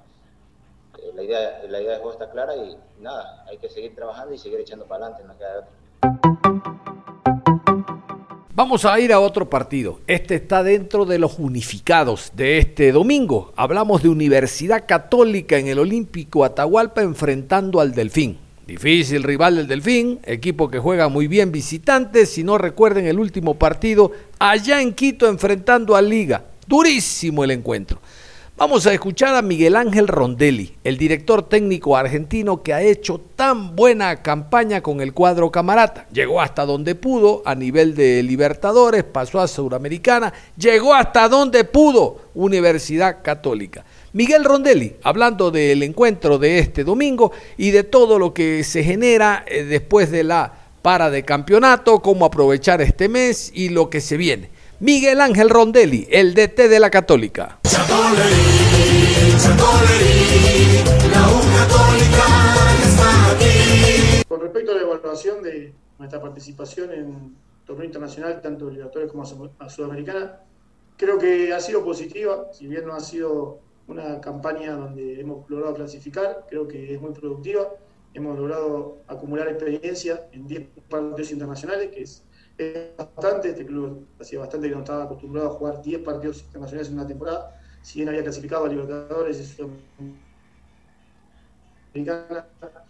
[1.00, 4.34] Eh, la, idea, la idea de juego está clara y nada, hay que seguir trabajando
[4.34, 6.68] y seguir echando para adelante, no queda otra.
[8.58, 10.00] Vamos a ir a otro partido.
[10.08, 13.54] Este está dentro de los unificados de este domingo.
[13.56, 18.47] Hablamos de Universidad Católica en el Olímpico Atahualpa enfrentando al Delfín.
[18.68, 23.54] Difícil rival del Delfín, equipo que juega muy bien visitantes, si no recuerden el último
[23.54, 26.44] partido allá en Quito enfrentando a Liga.
[26.68, 28.02] Durísimo el encuentro.
[28.58, 33.74] Vamos a escuchar a Miguel Ángel Rondelli, el director técnico argentino que ha hecho tan
[33.74, 36.06] buena campaña con el cuadro camarata.
[36.12, 42.20] Llegó hasta donde pudo a nivel de Libertadores, pasó a Suramericana, llegó hasta donde pudo
[42.34, 43.86] Universidad Católica.
[44.18, 49.46] Miguel Rondelli, hablando del encuentro de este domingo y de todo lo que se genera
[49.46, 50.52] eh, después de la
[50.82, 54.50] para de campeonato, cómo aprovechar este mes y lo que se viene.
[54.80, 57.60] Miguel Ángel Rondelli, el DT de la Católica.
[64.28, 67.36] Con respecto a la evaluación de nuestra participación en
[67.68, 69.28] torneo internacional, tanto Libertadores como
[69.70, 70.40] Sudamericana,
[70.98, 75.76] creo que ha sido positiva, si bien no ha sido una campaña donde hemos logrado
[75.76, 77.70] clasificar, creo que es muy productiva.
[78.14, 82.24] Hemos logrado acumular experiencia en 10 partidos internacionales, que es,
[82.98, 83.50] bastante.
[83.50, 87.08] Este club hacía bastante que no estaba acostumbrado a jugar 10 partidos internacionales en una
[87.08, 87.62] temporada.
[87.84, 89.58] Si bien había clasificado a Libertadores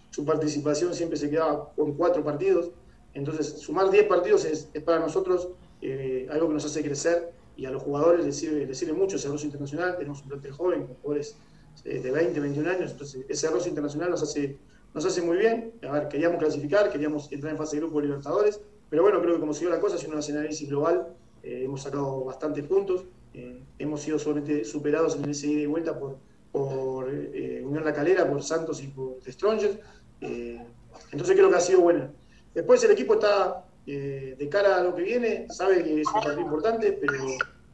[0.10, 2.72] su participación siempre se quedaba con 4 partidos.
[3.14, 5.50] Entonces, sumar 10 partidos es, para nosotros
[5.82, 9.16] eh, algo que nos hace crecer y a los jugadores les sirve, les sirve mucho
[9.16, 9.98] ese roce internacional.
[9.98, 11.36] Tenemos un plantel joven con jugadores
[11.84, 14.58] eh, de 20, 21 años, entonces ese roce internacional nos hace,
[14.94, 15.74] nos hace muy bien.
[15.82, 19.34] A ver, queríamos clasificar, queríamos entrar en fase de grupo de Libertadores, pero bueno, creo
[19.34, 21.08] que como siguió la cosa, si uno hace análisis global,
[21.42, 23.06] eh, hemos sacado bastantes puntos.
[23.34, 26.18] Eh, hemos sido solamente superados en ese ida y vuelta por,
[26.52, 29.78] por Unión La Calera, por Santos y por The Strongers.
[30.22, 32.12] entonces creo que ha sido buena.
[32.54, 36.22] Después el equipo está eh, de cara a lo que viene, sabe que es un
[36.22, 37.14] partido importante, pero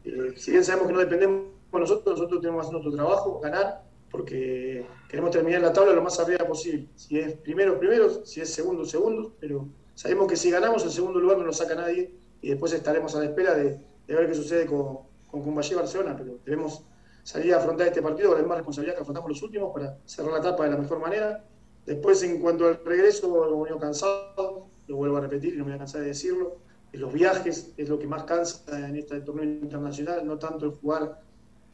[0.05, 3.39] eh, si bien sabemos que no dependemos de nosotros, nosotros tenemos que hacer nuestro trabajo,
[3.39, 6.87] ganar, porque queremos terminar la tabla lo más arriba posible.
[6.95, 11.19] Si es primero, primero, si es segundo, segundo, pero sabemos que si ganamos el segundo
[11.19, 14.67] lugar no lo saca nadie y después estaremos a la espera de, ver qué sucede
[14.67, 14.99] con,
[15.31, 16.83] con Barcelona, pero debemos
[17.23, 20.33] salir a afrontar este partido con la misma responsabilidad que afrontamos los últimos para cerrar
[20.33, 21.43] la etapa de la mejor manera.
[21.87, 25.71] Después, en cuanto al regreso, hemos venido cansado, lo vuelvo a repetir y no me
[25.71, 26.57] voy a cansar de decirlo.
[26.91, 31.19] los viajes es lo que más cansa en este torneo internacional, no tanto el jugar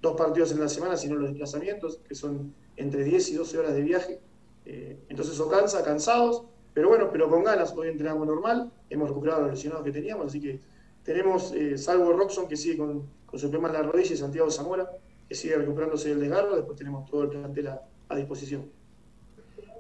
[0.02, 3.74] dos partidos en la semana, sino los desplazamientos, que son entre 10 y 12 horas
[3.74, 4.20] de viaje.
[4.66, 7.74] Eh, entonces eso cansa, cansados, pero bueno, pero con ganas.
[7.76, 10.62] Hoy entrenamos normal, hemos recuperado los lesionados que teníamos, así que
[11.04, 13.04] tenemos, eh, salvo Roxon, que sigue con,
[13.34, 14.90] su problema en la rodilla, y Santiago Zamora,
[15.28, 18.79] que sigue recuperándose del desgarro, después tenemos todo el plantel a disposición.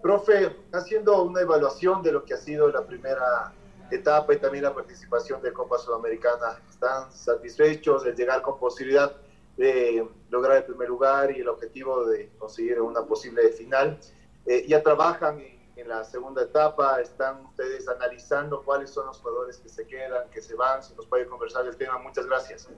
[0.01, 3.53] Profe, haciendo una evaluación de lo que ha sido la primera
[3.91, 9.11] etapa y también la participación de Copa Sudamericana, ¿están satisfechos de llegar con posibilidad
[9.57, 13.99] de lograr el primer lugar y el objetivo de conseguir una posible final?
[14.45, 15.39] Eh, ¿Ya trabajan
[15.75, 16.99] en, la segunda etapa?
[17.01, 20.83] ¿Están ustedes analizando cuáles son los jugadores que se quedan, que se van?
[20.83, 22.69] Si nos puede conversar el tema, muchas gracias.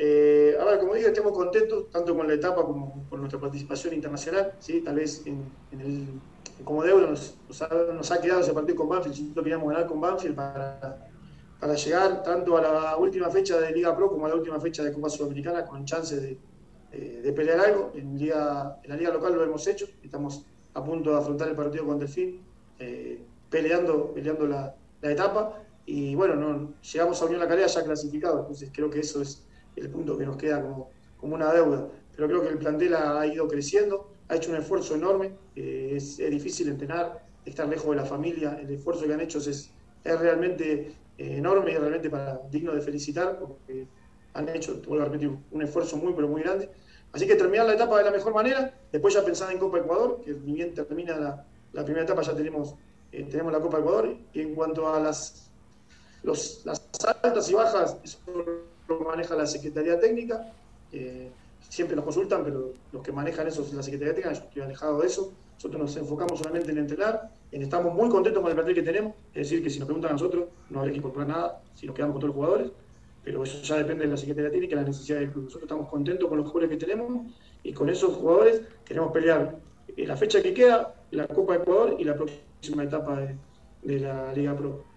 [0.00, 3.94] Eh, a ver, como dije, estamos contentos tanto con la etapa como con nuestra participación
[3.94, 4.54] internacional.
[4.60, 4.80] ¿sí?
[4.80, 5.42] Tal vez en,
[5.72, 6.06] el,
[6.64, 9.16] como deuda nos, nos, ha, quedado ese partido con Banfield.
[9.16, 11.10] Si no queríamos ganar con Banfield para,
[11.58, 14.84] para llegar tanto a la última fecha de Liga Pro como a la última fecha
[14.84, 16.38] de Copa Sudamericana con chances de,
[17.20, 17.90] de, pelear algo.
[17.94, 19.88] En, Liga, en la Liga Local lo hemos hecho.
[20.04, 20.44] Estamos
[20.74, 22.40] a punto de afrontar el partido con Delfín,
[22.78, 23.20] eh,
[23.50, 25.60] peleando, peleando la, la, etapa.
[25.86, 28.40] Y bueno, no, llegamos a Unión La Calera ya clasificado.
[28.40, 29.44] Entonces creo que eso es
[29.76, 31.88] el punto que nos queda como, como una deuda.
[32.16, 36.16] Pero creo que el plantel ha, ido creciendo, ha hecho un esfuerzo enorme, eh, es,
[36.18, 39.70] difícil entrenar, estar lejos de la familia, el esfuerzo que han hecho es,
[40.04, 43.86] es realmente eh, enorme y realmente para, digno de felicitar, porque
[44.34, 46.68] han hecho, vuelvo a repetir, un esfuerzo muy, pero muy grande.
[47.12, 50.20] Así que terminar la etapa de la mejor manera, después ya pensar en Copa Ecuador,
[50.24, 52.74] que ni bien termina la, la primera etapa ya tenemos,
[53.12, 55.50] eh, tenemos la Copa Ecuador, y en cuanto a las,
[56.22, 56.82] los, las
[57.22, 58.18] altas y bajas, eso
[58.88, 60.52] lo maneja la Secretaría Técnica.
[61.68, 65.00] siempre nos consultan, pero los que manejan eso es la Secretaría Técnica, yo estoy alejado
[65.00, 65.32] de eso.
[65.54, 69.14] Nosotros nos enfocamos solamente en entrenar, en estamos muy contentos con el plantel que tenemos,
[69.34, 71.96] es decir, que si nos preguntan a nosotros, no hay que incorporar nada si nos
[71.96, 72.72] quedamos con todos los jugadores,
[73.24, 75.44] pero eso ya depende de la Secretaría Técnica y la necesidad del club.
[75.44, 77.26] Nosotros estamos contentos con los jugadores que tenemos
[77.64, 79.58] y con esos jugadores queremos pelear
[79.96, 83.20] la fecha que queda, la Copa de Ecuador y la próxima etapa
[83.82, 84.87] de la Liga Pro.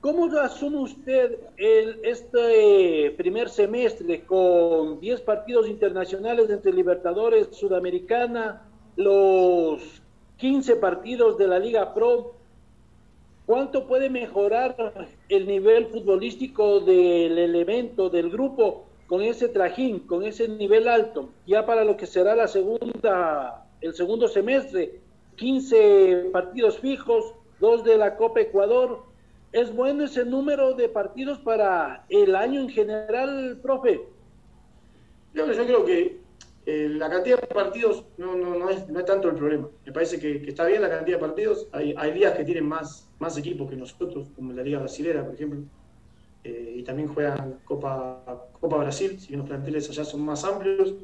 [0.00, 8.62] ¿Cómo asume usted el, este primer semestre con 10 partidos internacionales entre Libertadores, Sudamericana,
[8.94, 10.00] los
[10.36, 12.34] 15 partidos de la Liga Pro?
[13.44, 20.46] ¿Cuánto puede mejorar el nivel futbolístico del elemento, del grupo, con ese trajín, con ese
[20.46, 21.30] nivel alto?
[21.44, 25.00] Ya para lo que será la segunda, el segundo semestre,
[25.34, 29.07] 15 partidos fijos, dos de la Copa Ecuador,
[29.52, 34.02] ¿Es bueno ese número de partidos para el año en general, profe?
[35.34, 36.20] Yo, creo que
[36.66, 39.68] eh, la cantidad de partidos no, es, tanto el problema.
[39.86, 41.68] Me parece que, está bien la cantidad de partidos.
[41.72, 45.34] Hay, hay días que tienen más, más equipos que nosotros, como la Liga Brasilera, por
[45.34, 45.60] ejemplo.
[46.44, 50.94] Eh, y también juegan Copa, Copa Brasil, si bien los planteles allá son más amplios.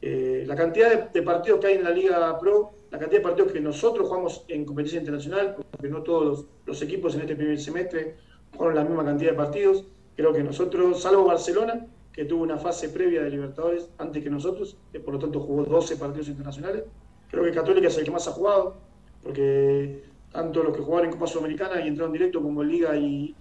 [0.00, 3.52] Eh, la cantidad de, partidos que hay en la Liga Pro, la cantidad de partidos
[3.52, 8.16] que nosotros jugamos en competencia internacional, porque no todos los, equipos en este primer semestre
[8.54, 9.86] jugaron la misma cantidad de partidos.
[10.14, 14.76] Creo que nosotros, salvo Barcelona, que tuvo una fase previa de Libertadores antes que nosotros,
[14.92, 16.84] que por lo tanto jugó 12 partidos internacionales,
[17.30, 18.76] creo que Católica es el que más ha jugado,
[19.22, 23.34] porque tanto los que jugaron en Copa Sudamericana y entraron directo como en Liga y,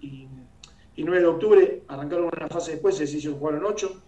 [0.95, 4.02] 9 de octubre arrancaron una fase después, se decidió jugaron 8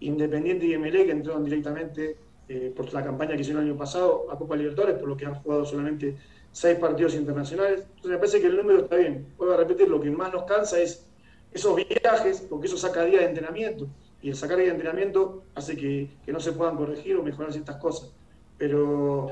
[0.00, 2.16] Independiente y MLE que entraron directamente
[2.52, 5.24] eh, por la campaña que hicieron el año pasado a Copa Libertadores, por lo que
[5.24, 6.16] han jugado solamente
[6.50, 7.82] seis partidos internacionales.
[7.82, 9.24] Entonces me parece que el número está bien.
[9.36, 11.06] Puedo repetir, lo que más nos cansa es
[11.52, 13.86] esos viajes, porque eso saca días de entrenamiento.
[14.20, 17.52] Y el sacar días de entrenamiento hace que, que no se puedan corregir o mejorar
[17.52, 18.12] ciertas cosas.
[18.58, 19.30] Pero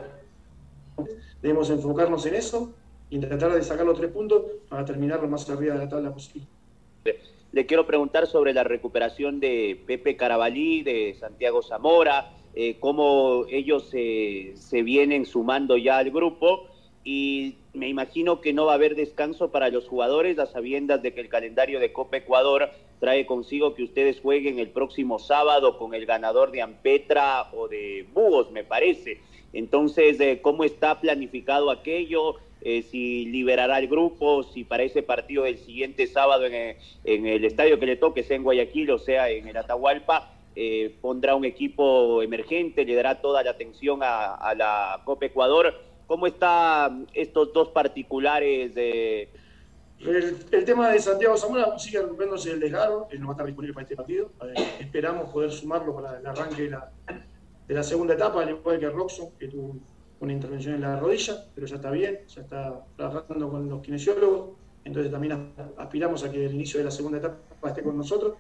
[1.43, 2.73] debemos enfocarnos en eso
[3.11, 6.15] y tratar de sacar los tres puntos para terminar lo más arriba de la tabla
[6.15, 6.47] posible.
[7.51, 13.89] Le quiero preguntar sobre la recuperación de Pepe Carabalí, de Santiago Zamora, eh, cómo ellos
[13.89, 16.67] se vienen sumando ya al grupo
[17.05, 21.15] y me imagino que no va a haber descanso para los jugadores a sabiendas de
[21.15, 25.95] que el calendario de Copa Ecuador trae consigo que ustedes jueguen el próximo sábado con
[25.95, 29.21] el ganador de Ampetra o de Búhos, me parece.
[29.53, 32.35] Entonces, eh, ¿cómo está planificado aquello?
[32.61, 37.45] Eh, si liberará el grupo, si para ese partido del siguiente sábado en en el,
[37.45, 41.45] estadio que le toque, sea en Guayaquil o sea en el Atahualpa, eh, pondrá un
[41.45, 45.73] equipo emergente, le dará toda la atención a, la Copa Ecuador.
[46.09, 48.75] ¿Cómo están estos dos particulares?
[48.75, 49.29] De...
[50.01, 53.73] El, tema de Santiago Zamora sigue recuperándose el desgarro, él no va a estar disponible
[53.73, 54.33] para este partido.
[54.81, 56.91] esperamos poder sumarlo para el arranque de la,
[57.69, 59.77] de la segunda etapa, al igual que Roxo, que tuvo
[60.19, 64.57] una intervención en la rodilla, pero ya está bien, ya está trabajando con los kinesiólogos.
[64.85, 68.35] entonces también aspiramos a que el inicio de la segunda etapa esté con nosotros.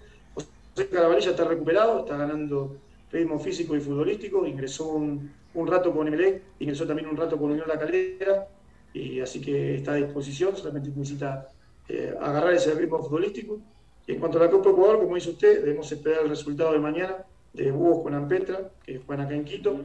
[0.78, 2.76] José Carabalí ya está recuperado, está ganando
[3.10, 5.32] ritmo físico y futbolístico, ingresó un,
[5.66, 8.46] rato con Emelec, ingresó también un rato con Unión La Calera,
[8.94, 11.48] y así que está a disposición, solamente necesita
[11.88, 13.58] eh, agarrar ese ritmo futbolístico.
[14.06, 16.78] Y en cuanto a la Copa Ecuador, como dice usted, debemos esperar el resultado de
[16.78, 19.80] mañana de Búhos con Ampetra, que juegan acá en Quito,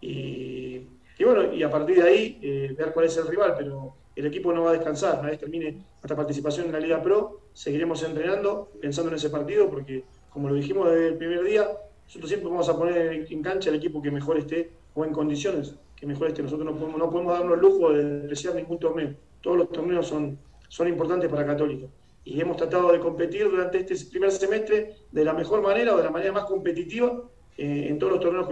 [0.00, 0.86] y,
[1.24, 4.52] bueno, y a partir de ahí eh, ver cuál es el rival, pero el equipo
[4.52, 8.70] no va a descansar, una vez termine nuestra participación en la Liga Pro, seguiremos entrenando,
[8.80, 11.68] pensando en ese partido, porque como lo dijimos desde el primer día,
[12.06, 15.74] nosotros siempre vamos a poner en cancha el equipo que mejor esté o en condiciones
[15.96, 16.42] que mejor esté.
[16.42, 19.14] Nosotros no podemos, no podemos darnos el lujo de despreciar ningún torneo.
[19.40, 21.86] Todos los torneos son, son importantes para Católica.
[22.24, 26.04] Y hemos tratado de competir durante este primer semestre de la mejor manera o de
[26.04, 27.22] la manera más competitiva
[27.56, 28.48] eh, en todos los torneos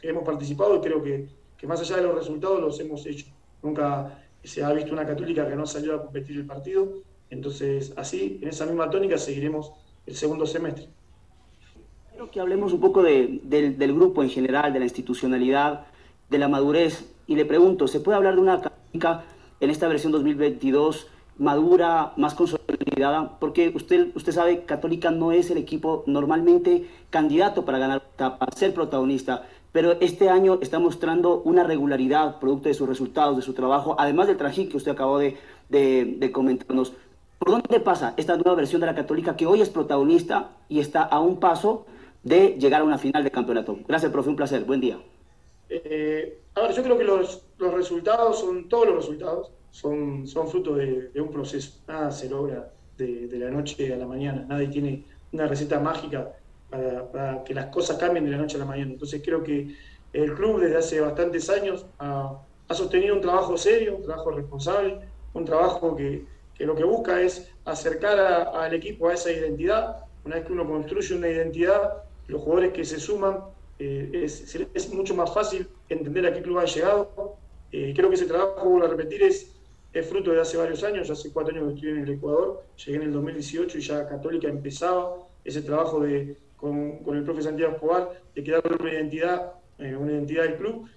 [0.00, 3.26] que, hemos participado y creo que, que más allá de los resultados los hemos hecho.
[3.62, 7.02] Nunca se ha visto una católica que no salió a competir el partido.
[7.28, 9.72] Entonces, así, en esa misma tónica, seguiremos
[10.06, 10.88] el segundo semestre
[12.28, 13.40] que hablemos un poco del,
[13.94, 15.86] grupo en general, de la institucionalidad,
[16.28, 17.10] de la madurez.
[17.26, 19.24] Y le pregunto, ¿se puede hablar de una Católica
[19.60, 21.06] en esta versión 2022
[21.38, 23.38] madura, más consolidada?
[23.38, 28.74] Porque usted, usted sabe, Católica no es el equipo normalmente candidato para ganar, para ser
[28.74, 29.46] protagonista.
[29.72, 34.26] Pero este año está mostrando una regularidad producto de sus resultados, de su trabajo, además
[34.26, 36.92] del trajín que usted acabó de, de, de comentarnos.
[37.38, 41.02] ¿Por dónde pasa esta nueva versión de la Católica que hoy es protagonista y está
[41.02, 41.86] a un paso
[42.22, 43.78] de llegar a una final de campeonato.
[43.86, 44.64] Gracias, profe, un placer.
[44.64, 44.98] Buen día.
[45.68, 50.48] Eh, a ver, yo creo que los, los, resultados son, todos los resultados son, son
[50.48, 51.80] fruto de, un proceso.
[51.86, 54.44] Nada se logra de, de, la noche a la mañana.
[54.48, 56.32] Nadie tiene una receta mágica
[56.68, 58.92] para, para, que las cosas cambien de la noche a la mañana.
[58.92, 59.74] Entonces creo que
[60.12, 62.36] el club desde hace bastantes años ha,
[62.68, 64.98] ha sostenido un trabajo serio, un trabajo responsable,
[65.32, 70.04] un trabajo que, que lo que busca es acercar al equipo a esa identidad.
[70.24, 73.38] Una vez que uno construye una identidad, los jugadores que se suman,
[73.78, 77.36] eh, es, es, mucho más fácil entender a qué club han llegado.
[77.72, 79.52] Eh, creo que ese trabajo, vuelvo a repetir, es,
[79.92, 82.98] es fruto de hace varios años, hace cuatro años que estoy en el Ecuador, llegué
[82.98, 87.72] en el 2018 y ya Católica empezaba ese trabajo de, con, con el profe Santiago
[87.72, 90.88] Escobar de crear una identidad, eh, una identidad del club.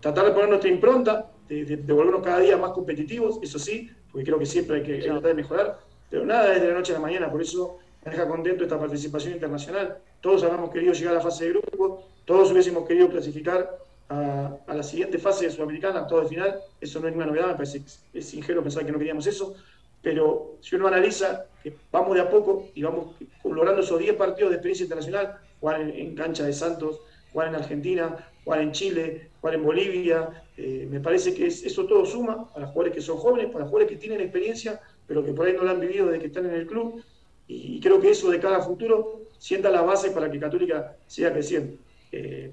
[0.00, 4.24] tratar de poner nuestra impronta, de, de, volvernos cada día más competitivos, eso sí, porque
[4.24, 5.78] creo que siempre hay que, hay que tratar de mejorar,
[6.08, 7.78] pero nada desde la noche a la mañana, por eso
[8.10, 9.98] deja contento esta participación internacional.
[10.20, 13.78] Todos habíamos querido llegar a la fase de grupo, todos hubiésemos querido clasificar
[14.08, 16.60] a, la siguiente fase de Sudamericana, todo el final.
[16.80, 19.54] Eso no es ninguna novedad, me parece que es ingenuo pensar que no queríamos eso.
[20.02, 24.50] Pero si uno analiza que vamos de a poco y vamos logrando esos 10 partidos
[24.50, 27.00] de experiencia internacional, jugar en, cancha de Santos,
[27.32, 32.06] jugar en Argentina, jugar en Chile, jugar en Bolivia, eh, me parece que eso todo
[32.06, 35.32] suma para los jugadores que son jóvenes, para los jugadores que tienen experiencia, pero que
[35.32, 37.02] por ahí no lo han vivido desde que están en el club
[37.48, 41.32] y creo que eso de cara a futuro sienta la base para que Católica siga
[41.32, 41.76] creciendo.
[42.12, 42.52] Eh,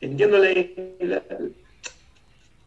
[0.00, 0.50] entiendo la,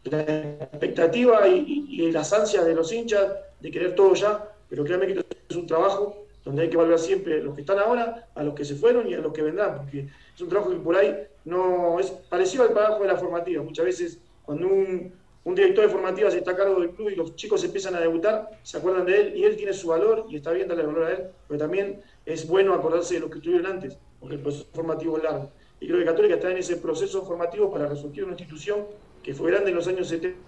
[0.04, 5.56] expectativa y, las ansias de los hinchas de querer todo ya, pero créanme que es
[5.56, 8.74] un trabajo donde hay que valorar siempre los que están ahora, a los que se
[8.74, 11.14] fueron y a los que vendrán, porque es un trabajo que por ahí
[11.44, 13.62] no es parecido al trabajo de la formativa.
[13.62, 15.12] Muchas veces cuando un,
[15.44, 18.50] un director de formativas está a cargo del club y los chicos empiezan a debutar,
[18.62, 21.10] se acuerdan de él y él tiene su valor y está bien darle valor a
[21.12, 25.16] él, pero también es bueno acordarse de lo que estuvieron antes, porque el proceso formativo
[25.16, 25.50] es largo.
[25.80, 28.84] Y creo que Católica está en ese proceso formativo para resurgir una institución
[29.22, 30.38] que fue grande en los años 70,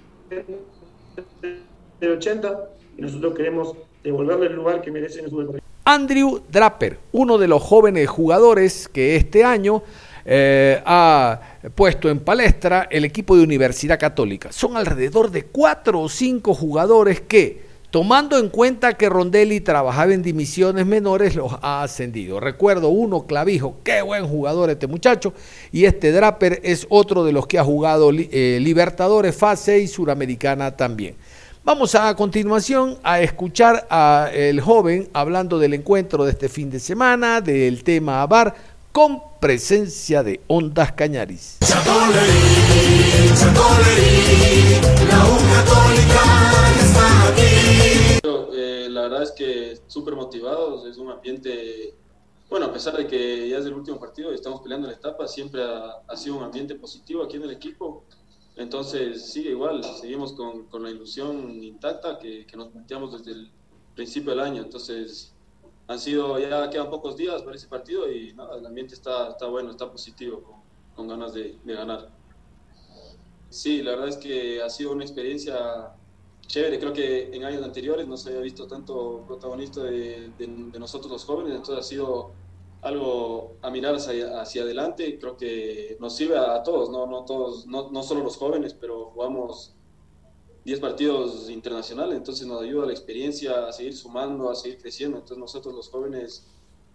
[2.01, 5.63] del 80 y nosotros queremos devolverle el lugar que merece en su deporte.
[5.85, 9.83] Andrew Draper, uno de los jóvenes jugadores que este año
[10.25, 11.41] eh, ha
[11.75, 14.53] puesto en palestra el equipo de Universidad Católica.
[14.53, 20.23] Son alrededor de cuatro o cinco jugadores que, tomando en cuenta que Rondelli trabajaba en
[20.23, 22.39] divisiones menores, los ha ascendido.
[22.39, 25.35] Recuerdo uno, Clavijo, qué buen jugador este muchacho,
[25.73, 30.77] y este Draper es otro de los que ha jugado eh, Libertadores, fase y Suramericana
[30.77, 31.17] también.
[31.63, 36.81] Vamos a, a continuación a escuchar al joven hablando del encuentro de este fin de
[36.81, 38.55] semana, del tema ABAR,
[38.93, 41.59] con presencia de Ondas Cañaris.
[48.53, 51.95] Eh, la verdad es que súper motivados, es un ambiente,
[52.49, 55.29] bueno, a pesar de que ya es el último partido y estamos peleando la etapa,
[55.29, 58.05] siempre ha, sido un ambiente positivo aquí en el equipo.
[58.57, 63.51] Entonces sigue igual, seguimos con, con la ilusión intacta que, que nos planteamos desde el
[63.95, 64.63] principio del año.
[64.63, 65.33] Entonces
[65.91, 69.47] han sido, ya quedan pocos días para ese partido y nada, el ambiente está, está
[69.47, 70.55] bueno, está positivo, con,
[70.95, 72.09] con ganas de, de, ganar.
[73.49, 75.93] Sí, la verdad es que ha sido una experiencia
[76.47, 76.79] chévere.
[76.79, 80.31] Creo que en años anteriores no se había visto tanto protagonista de,
[80.79, 82.31] nosotros los jóvenes, entonces ha sido
[82.83, 85.19] algo a mirar hacia, hacia, adelante.
[85.19, 89.07] Creo que nos sirve a, todos, no, no, todos no, no solo los jóvenes, pero
[89.07, 89.75] jugamos
[90.65, 95.19] 10 partidos internacionales, entonces nos ayuda la experiencia a seguir sumando, a seguir creciendo.
[95.19, 96.47] Entonces nosotros los jóvenes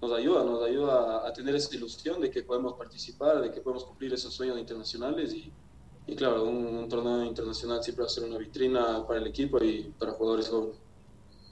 [0.01, 3.85] nos ayuda, nos ayuda a, tener esa ilusión de que podemos participar, de que podemos
[3.85, 9.05] cumplir esos sueños internacionales y, claro, un, torneo internacional siempre va a ser una vitrina
[9.07, 10.77] para el equipo y para jugadores jóvenes.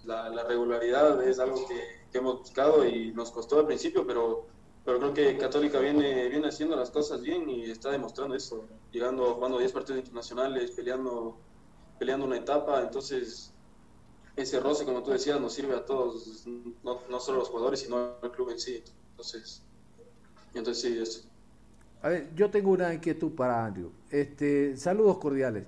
[0.05, 1.79] La, la regularidad es algo que,
[2.11, 4.45] que, hemos buscado y nos costó al principio, pero,
[4.85, 9.33] pero creo que Católica viene, viene haciendo las cosas bien y está demostrando eso, llegando,
[9.35, 11.37] jugando 10 partidos internacionales, peleando,
[11.99, 13.53] peleando una etapa, entonces
[14.35, 16.45] ese roce, como tú decías, nos sirve a todos,
[16.83, 18.83] no, solo a los jugadores, sino al club en sí.
[19.11, 19.61] Entonces,
[20.53, 21.27] entonces sí, eso.
[22.01, 23.91] A ver, yo tengo una inquietud para Andrew.
[24.09, 25.65] Este, saludos cordiales.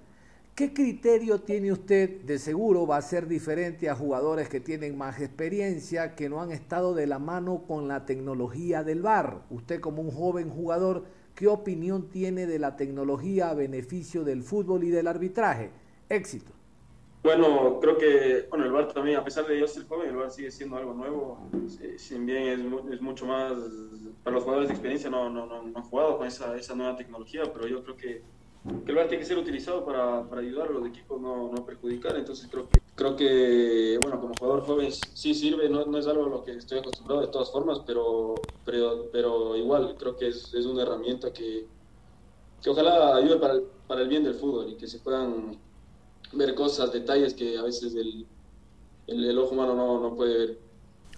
[0.56, 2.22] ¿Qué criterio tiene usted?
[2.22, 6.52] De seguro va a ser diferente a jugadores que tienen más experiencia, que no han
[6.52, 9.44] estado de la mano con la tecnología del VAR.
[9.50, 11.06] Usted como un joven jugador,
[11.36, 15.72] ¿qué opinión tiene de la tecnología a beneficio del fútbol y del arbitraje?
[16.10, 16.52] Éxito.
[17.26, 20.30] Bueno, creo que bueno, el VAR también, a pesar de yo ser joven, el VAR
[20.30, 21.40] sigue siendo algo nuevo.
[21.98, 23.54] Si bien es, mucho más,
[24.24, 27.52] para los jugadores de experiencia no, no, no, han jugado con esa, esa, nueva tecnología,
[27.52, 28.22] pero yo creo que,
[28.86, 31.66] que, el VAR tiene que ser utilizado para, para ayudar a los equipos, no, no
[31.66, 32.16] perjudicar.
[32.16, 36.26] Entonces creo que, creo que, bueno, como jugador joven sí sirve, no, no es algo
[36.26, 40.54] a lo que estoy acostumbrado de todas formas, pero, pero, pero igual creo que es,
[40.54, 41.66] es una herramienta que,
[42.62, 45.58] que ojalá ayude para el, para el bien del fútbol y que se puedan
[46.34, 50.60] ver cosas, detalles que a veces el, ojo humano no, no puede ver.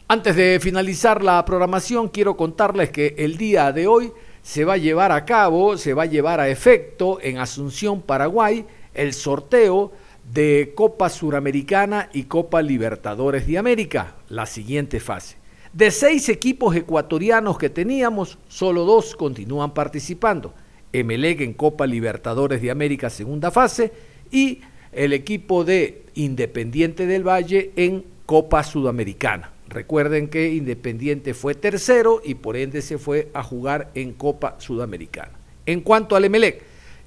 [0.09, 4.77] Antes de finalizar la programación, quiero contarles que el día de hoy se va a
[4.77, 9.91] llevar a cabo, se va a llevar a efecto en Asunción, Paraguay, el sorteo
[10.33, 15.37] de Copa Suramericana y Copa Libertadores de América, la siguiente fase.
[15.73, 20.53] De seis equipos ecuatorianos que teníamos, solo dos continúan participando.
[20.93, 23.91] Emelec en Copa Libertadores de América, segunda fase,
[24.31, 24.61] y
[24.97, 29.51] el equipo de Independiente del Valle en Copa Sudamericana.
[29.69, 35.31] Recuerden que Independiente fue tercero y por ende se fue a jugar en Copa Sudamericana.
[35.67, 36.63] En cuanto al Emelec,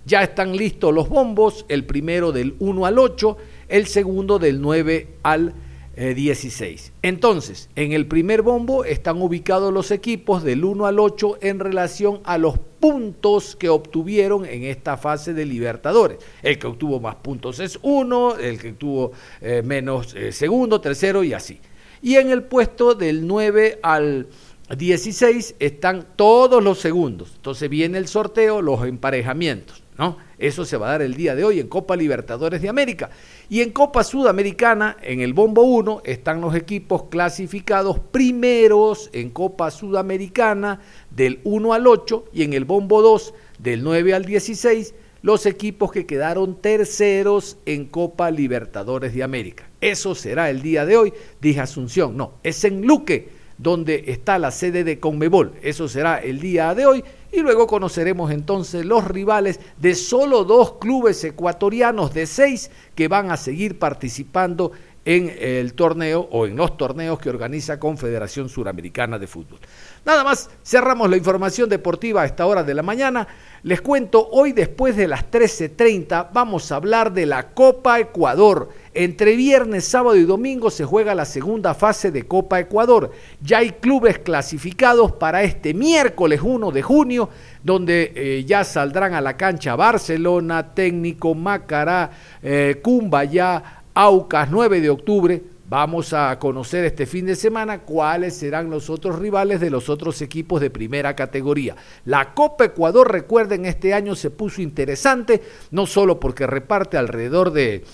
[0.06, 3.36] ya están listos los bombos, el primero del 1 al 8,
[3.68, 5.69] el segundo del 9 al 16.
[5.96, 6.14] Eh,
[7.02, 12.20] Entonces, en el primer bombo están ubicados los equipos del 1 al 8 en relación
[12.24, 16.18] a los puntos que obtuvieron en esta fase de Libertadores.
[16.42, 21.24] El que obtuvo más puntos es uno, el que obtuvo eh, menos eh, segundo, tercero
[21.24, 21.60] y así.
[22.02, 24.28] Y en el puesto del 9 al
[24.76, 27.32] 16 están todos los segundos.
[27.36, 29.82] Entonces viene el sorteo, los emparejamientos.
[29.98, 30.16] ¿no?
[30.40, 33.10] Eso se va a dar el día de hoy en Copa Libertadores de América.
[33.50, 39.70] Y en Copa Sudamericana, en el Bombo 1, están los equipos clasificados primeros en Copa
[39.70, 40.80] Sudamericana
[41.10, 45.92] del 1 al 8 y en el Bombo 2 del 9 al 16 los equipos
[45.92, 49.68] que quedaron terceros en Copa Libertadores de América.
[49.80, 51.12] Eso será el día de hoy,
[51.42, 55.52] dije Asunción, no, es en Luque donde está la sede de Conmebol.
[55.62, 60.74] Eso será el día de hoy y luego conoceremos entonces los rivales de solo dos
[60.80, 64.72] clubes ecuatorianos de seis que van a seguir participando
[65.04, 69.58] en el torneo o en los torneos que organiza Confederación Suramericana de Fútbol.
[70.04, 73.26] Nada más, cerramos la información deportiva a esta hora de la mañana.
[73.62, 78.70] Les cuento, hoy después de las 13.30 vamos a hablar de la Copa Ecuador.
[78.92, 83.12] Entre viernes, sábado y domingo se juega la segunda fase de Copa Ecuador.
[83.40, 87.28] Ya hay clubes clasificados para este miércoles 1 de junio,
[87.62, 92.10] donde eh, ya saldrán a la cancha Barcelona, Técnico, Macará,
[92.42, 95.42] eh, Cumbayá, Aucas, 9 de octubre.
[95.68, 100.20] Vamos a conocer este fin de semana cuáles serán los otros rivales de los otros
[100.20, 101.76] equipos de primera categoría.
[102.04, 107.84] La Copa Ecuador, recuerden, este año se puso interesante, no solo porque reparte alrededor de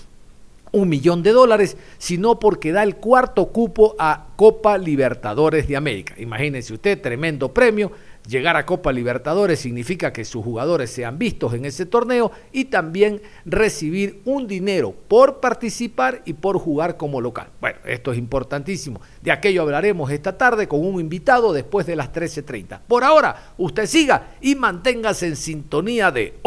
[0.71, 6.15] un millón de dólares, sino porque da el cuarto cupo a Copa Libertadores de América.
[6.17, 7.91] Imagínense usted, tremendo premio
[8.27, 13.21] Llegar a Copa Libertadores significa que sus jugadores sean vistos en ese torneo y también
[13.45, 17.47] recibir un dinero por participar y por jugar como local.
[17.61, 18.99] Bueno, esto es importantísimo.
[19.21, 22.81] De aquello hablaremos esta tarde con un invitado después de las 13.30.
[22.85, 26.39] Por ahora, usted siga y manténgase en sintonía de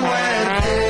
[0.00, 0.85] muerte.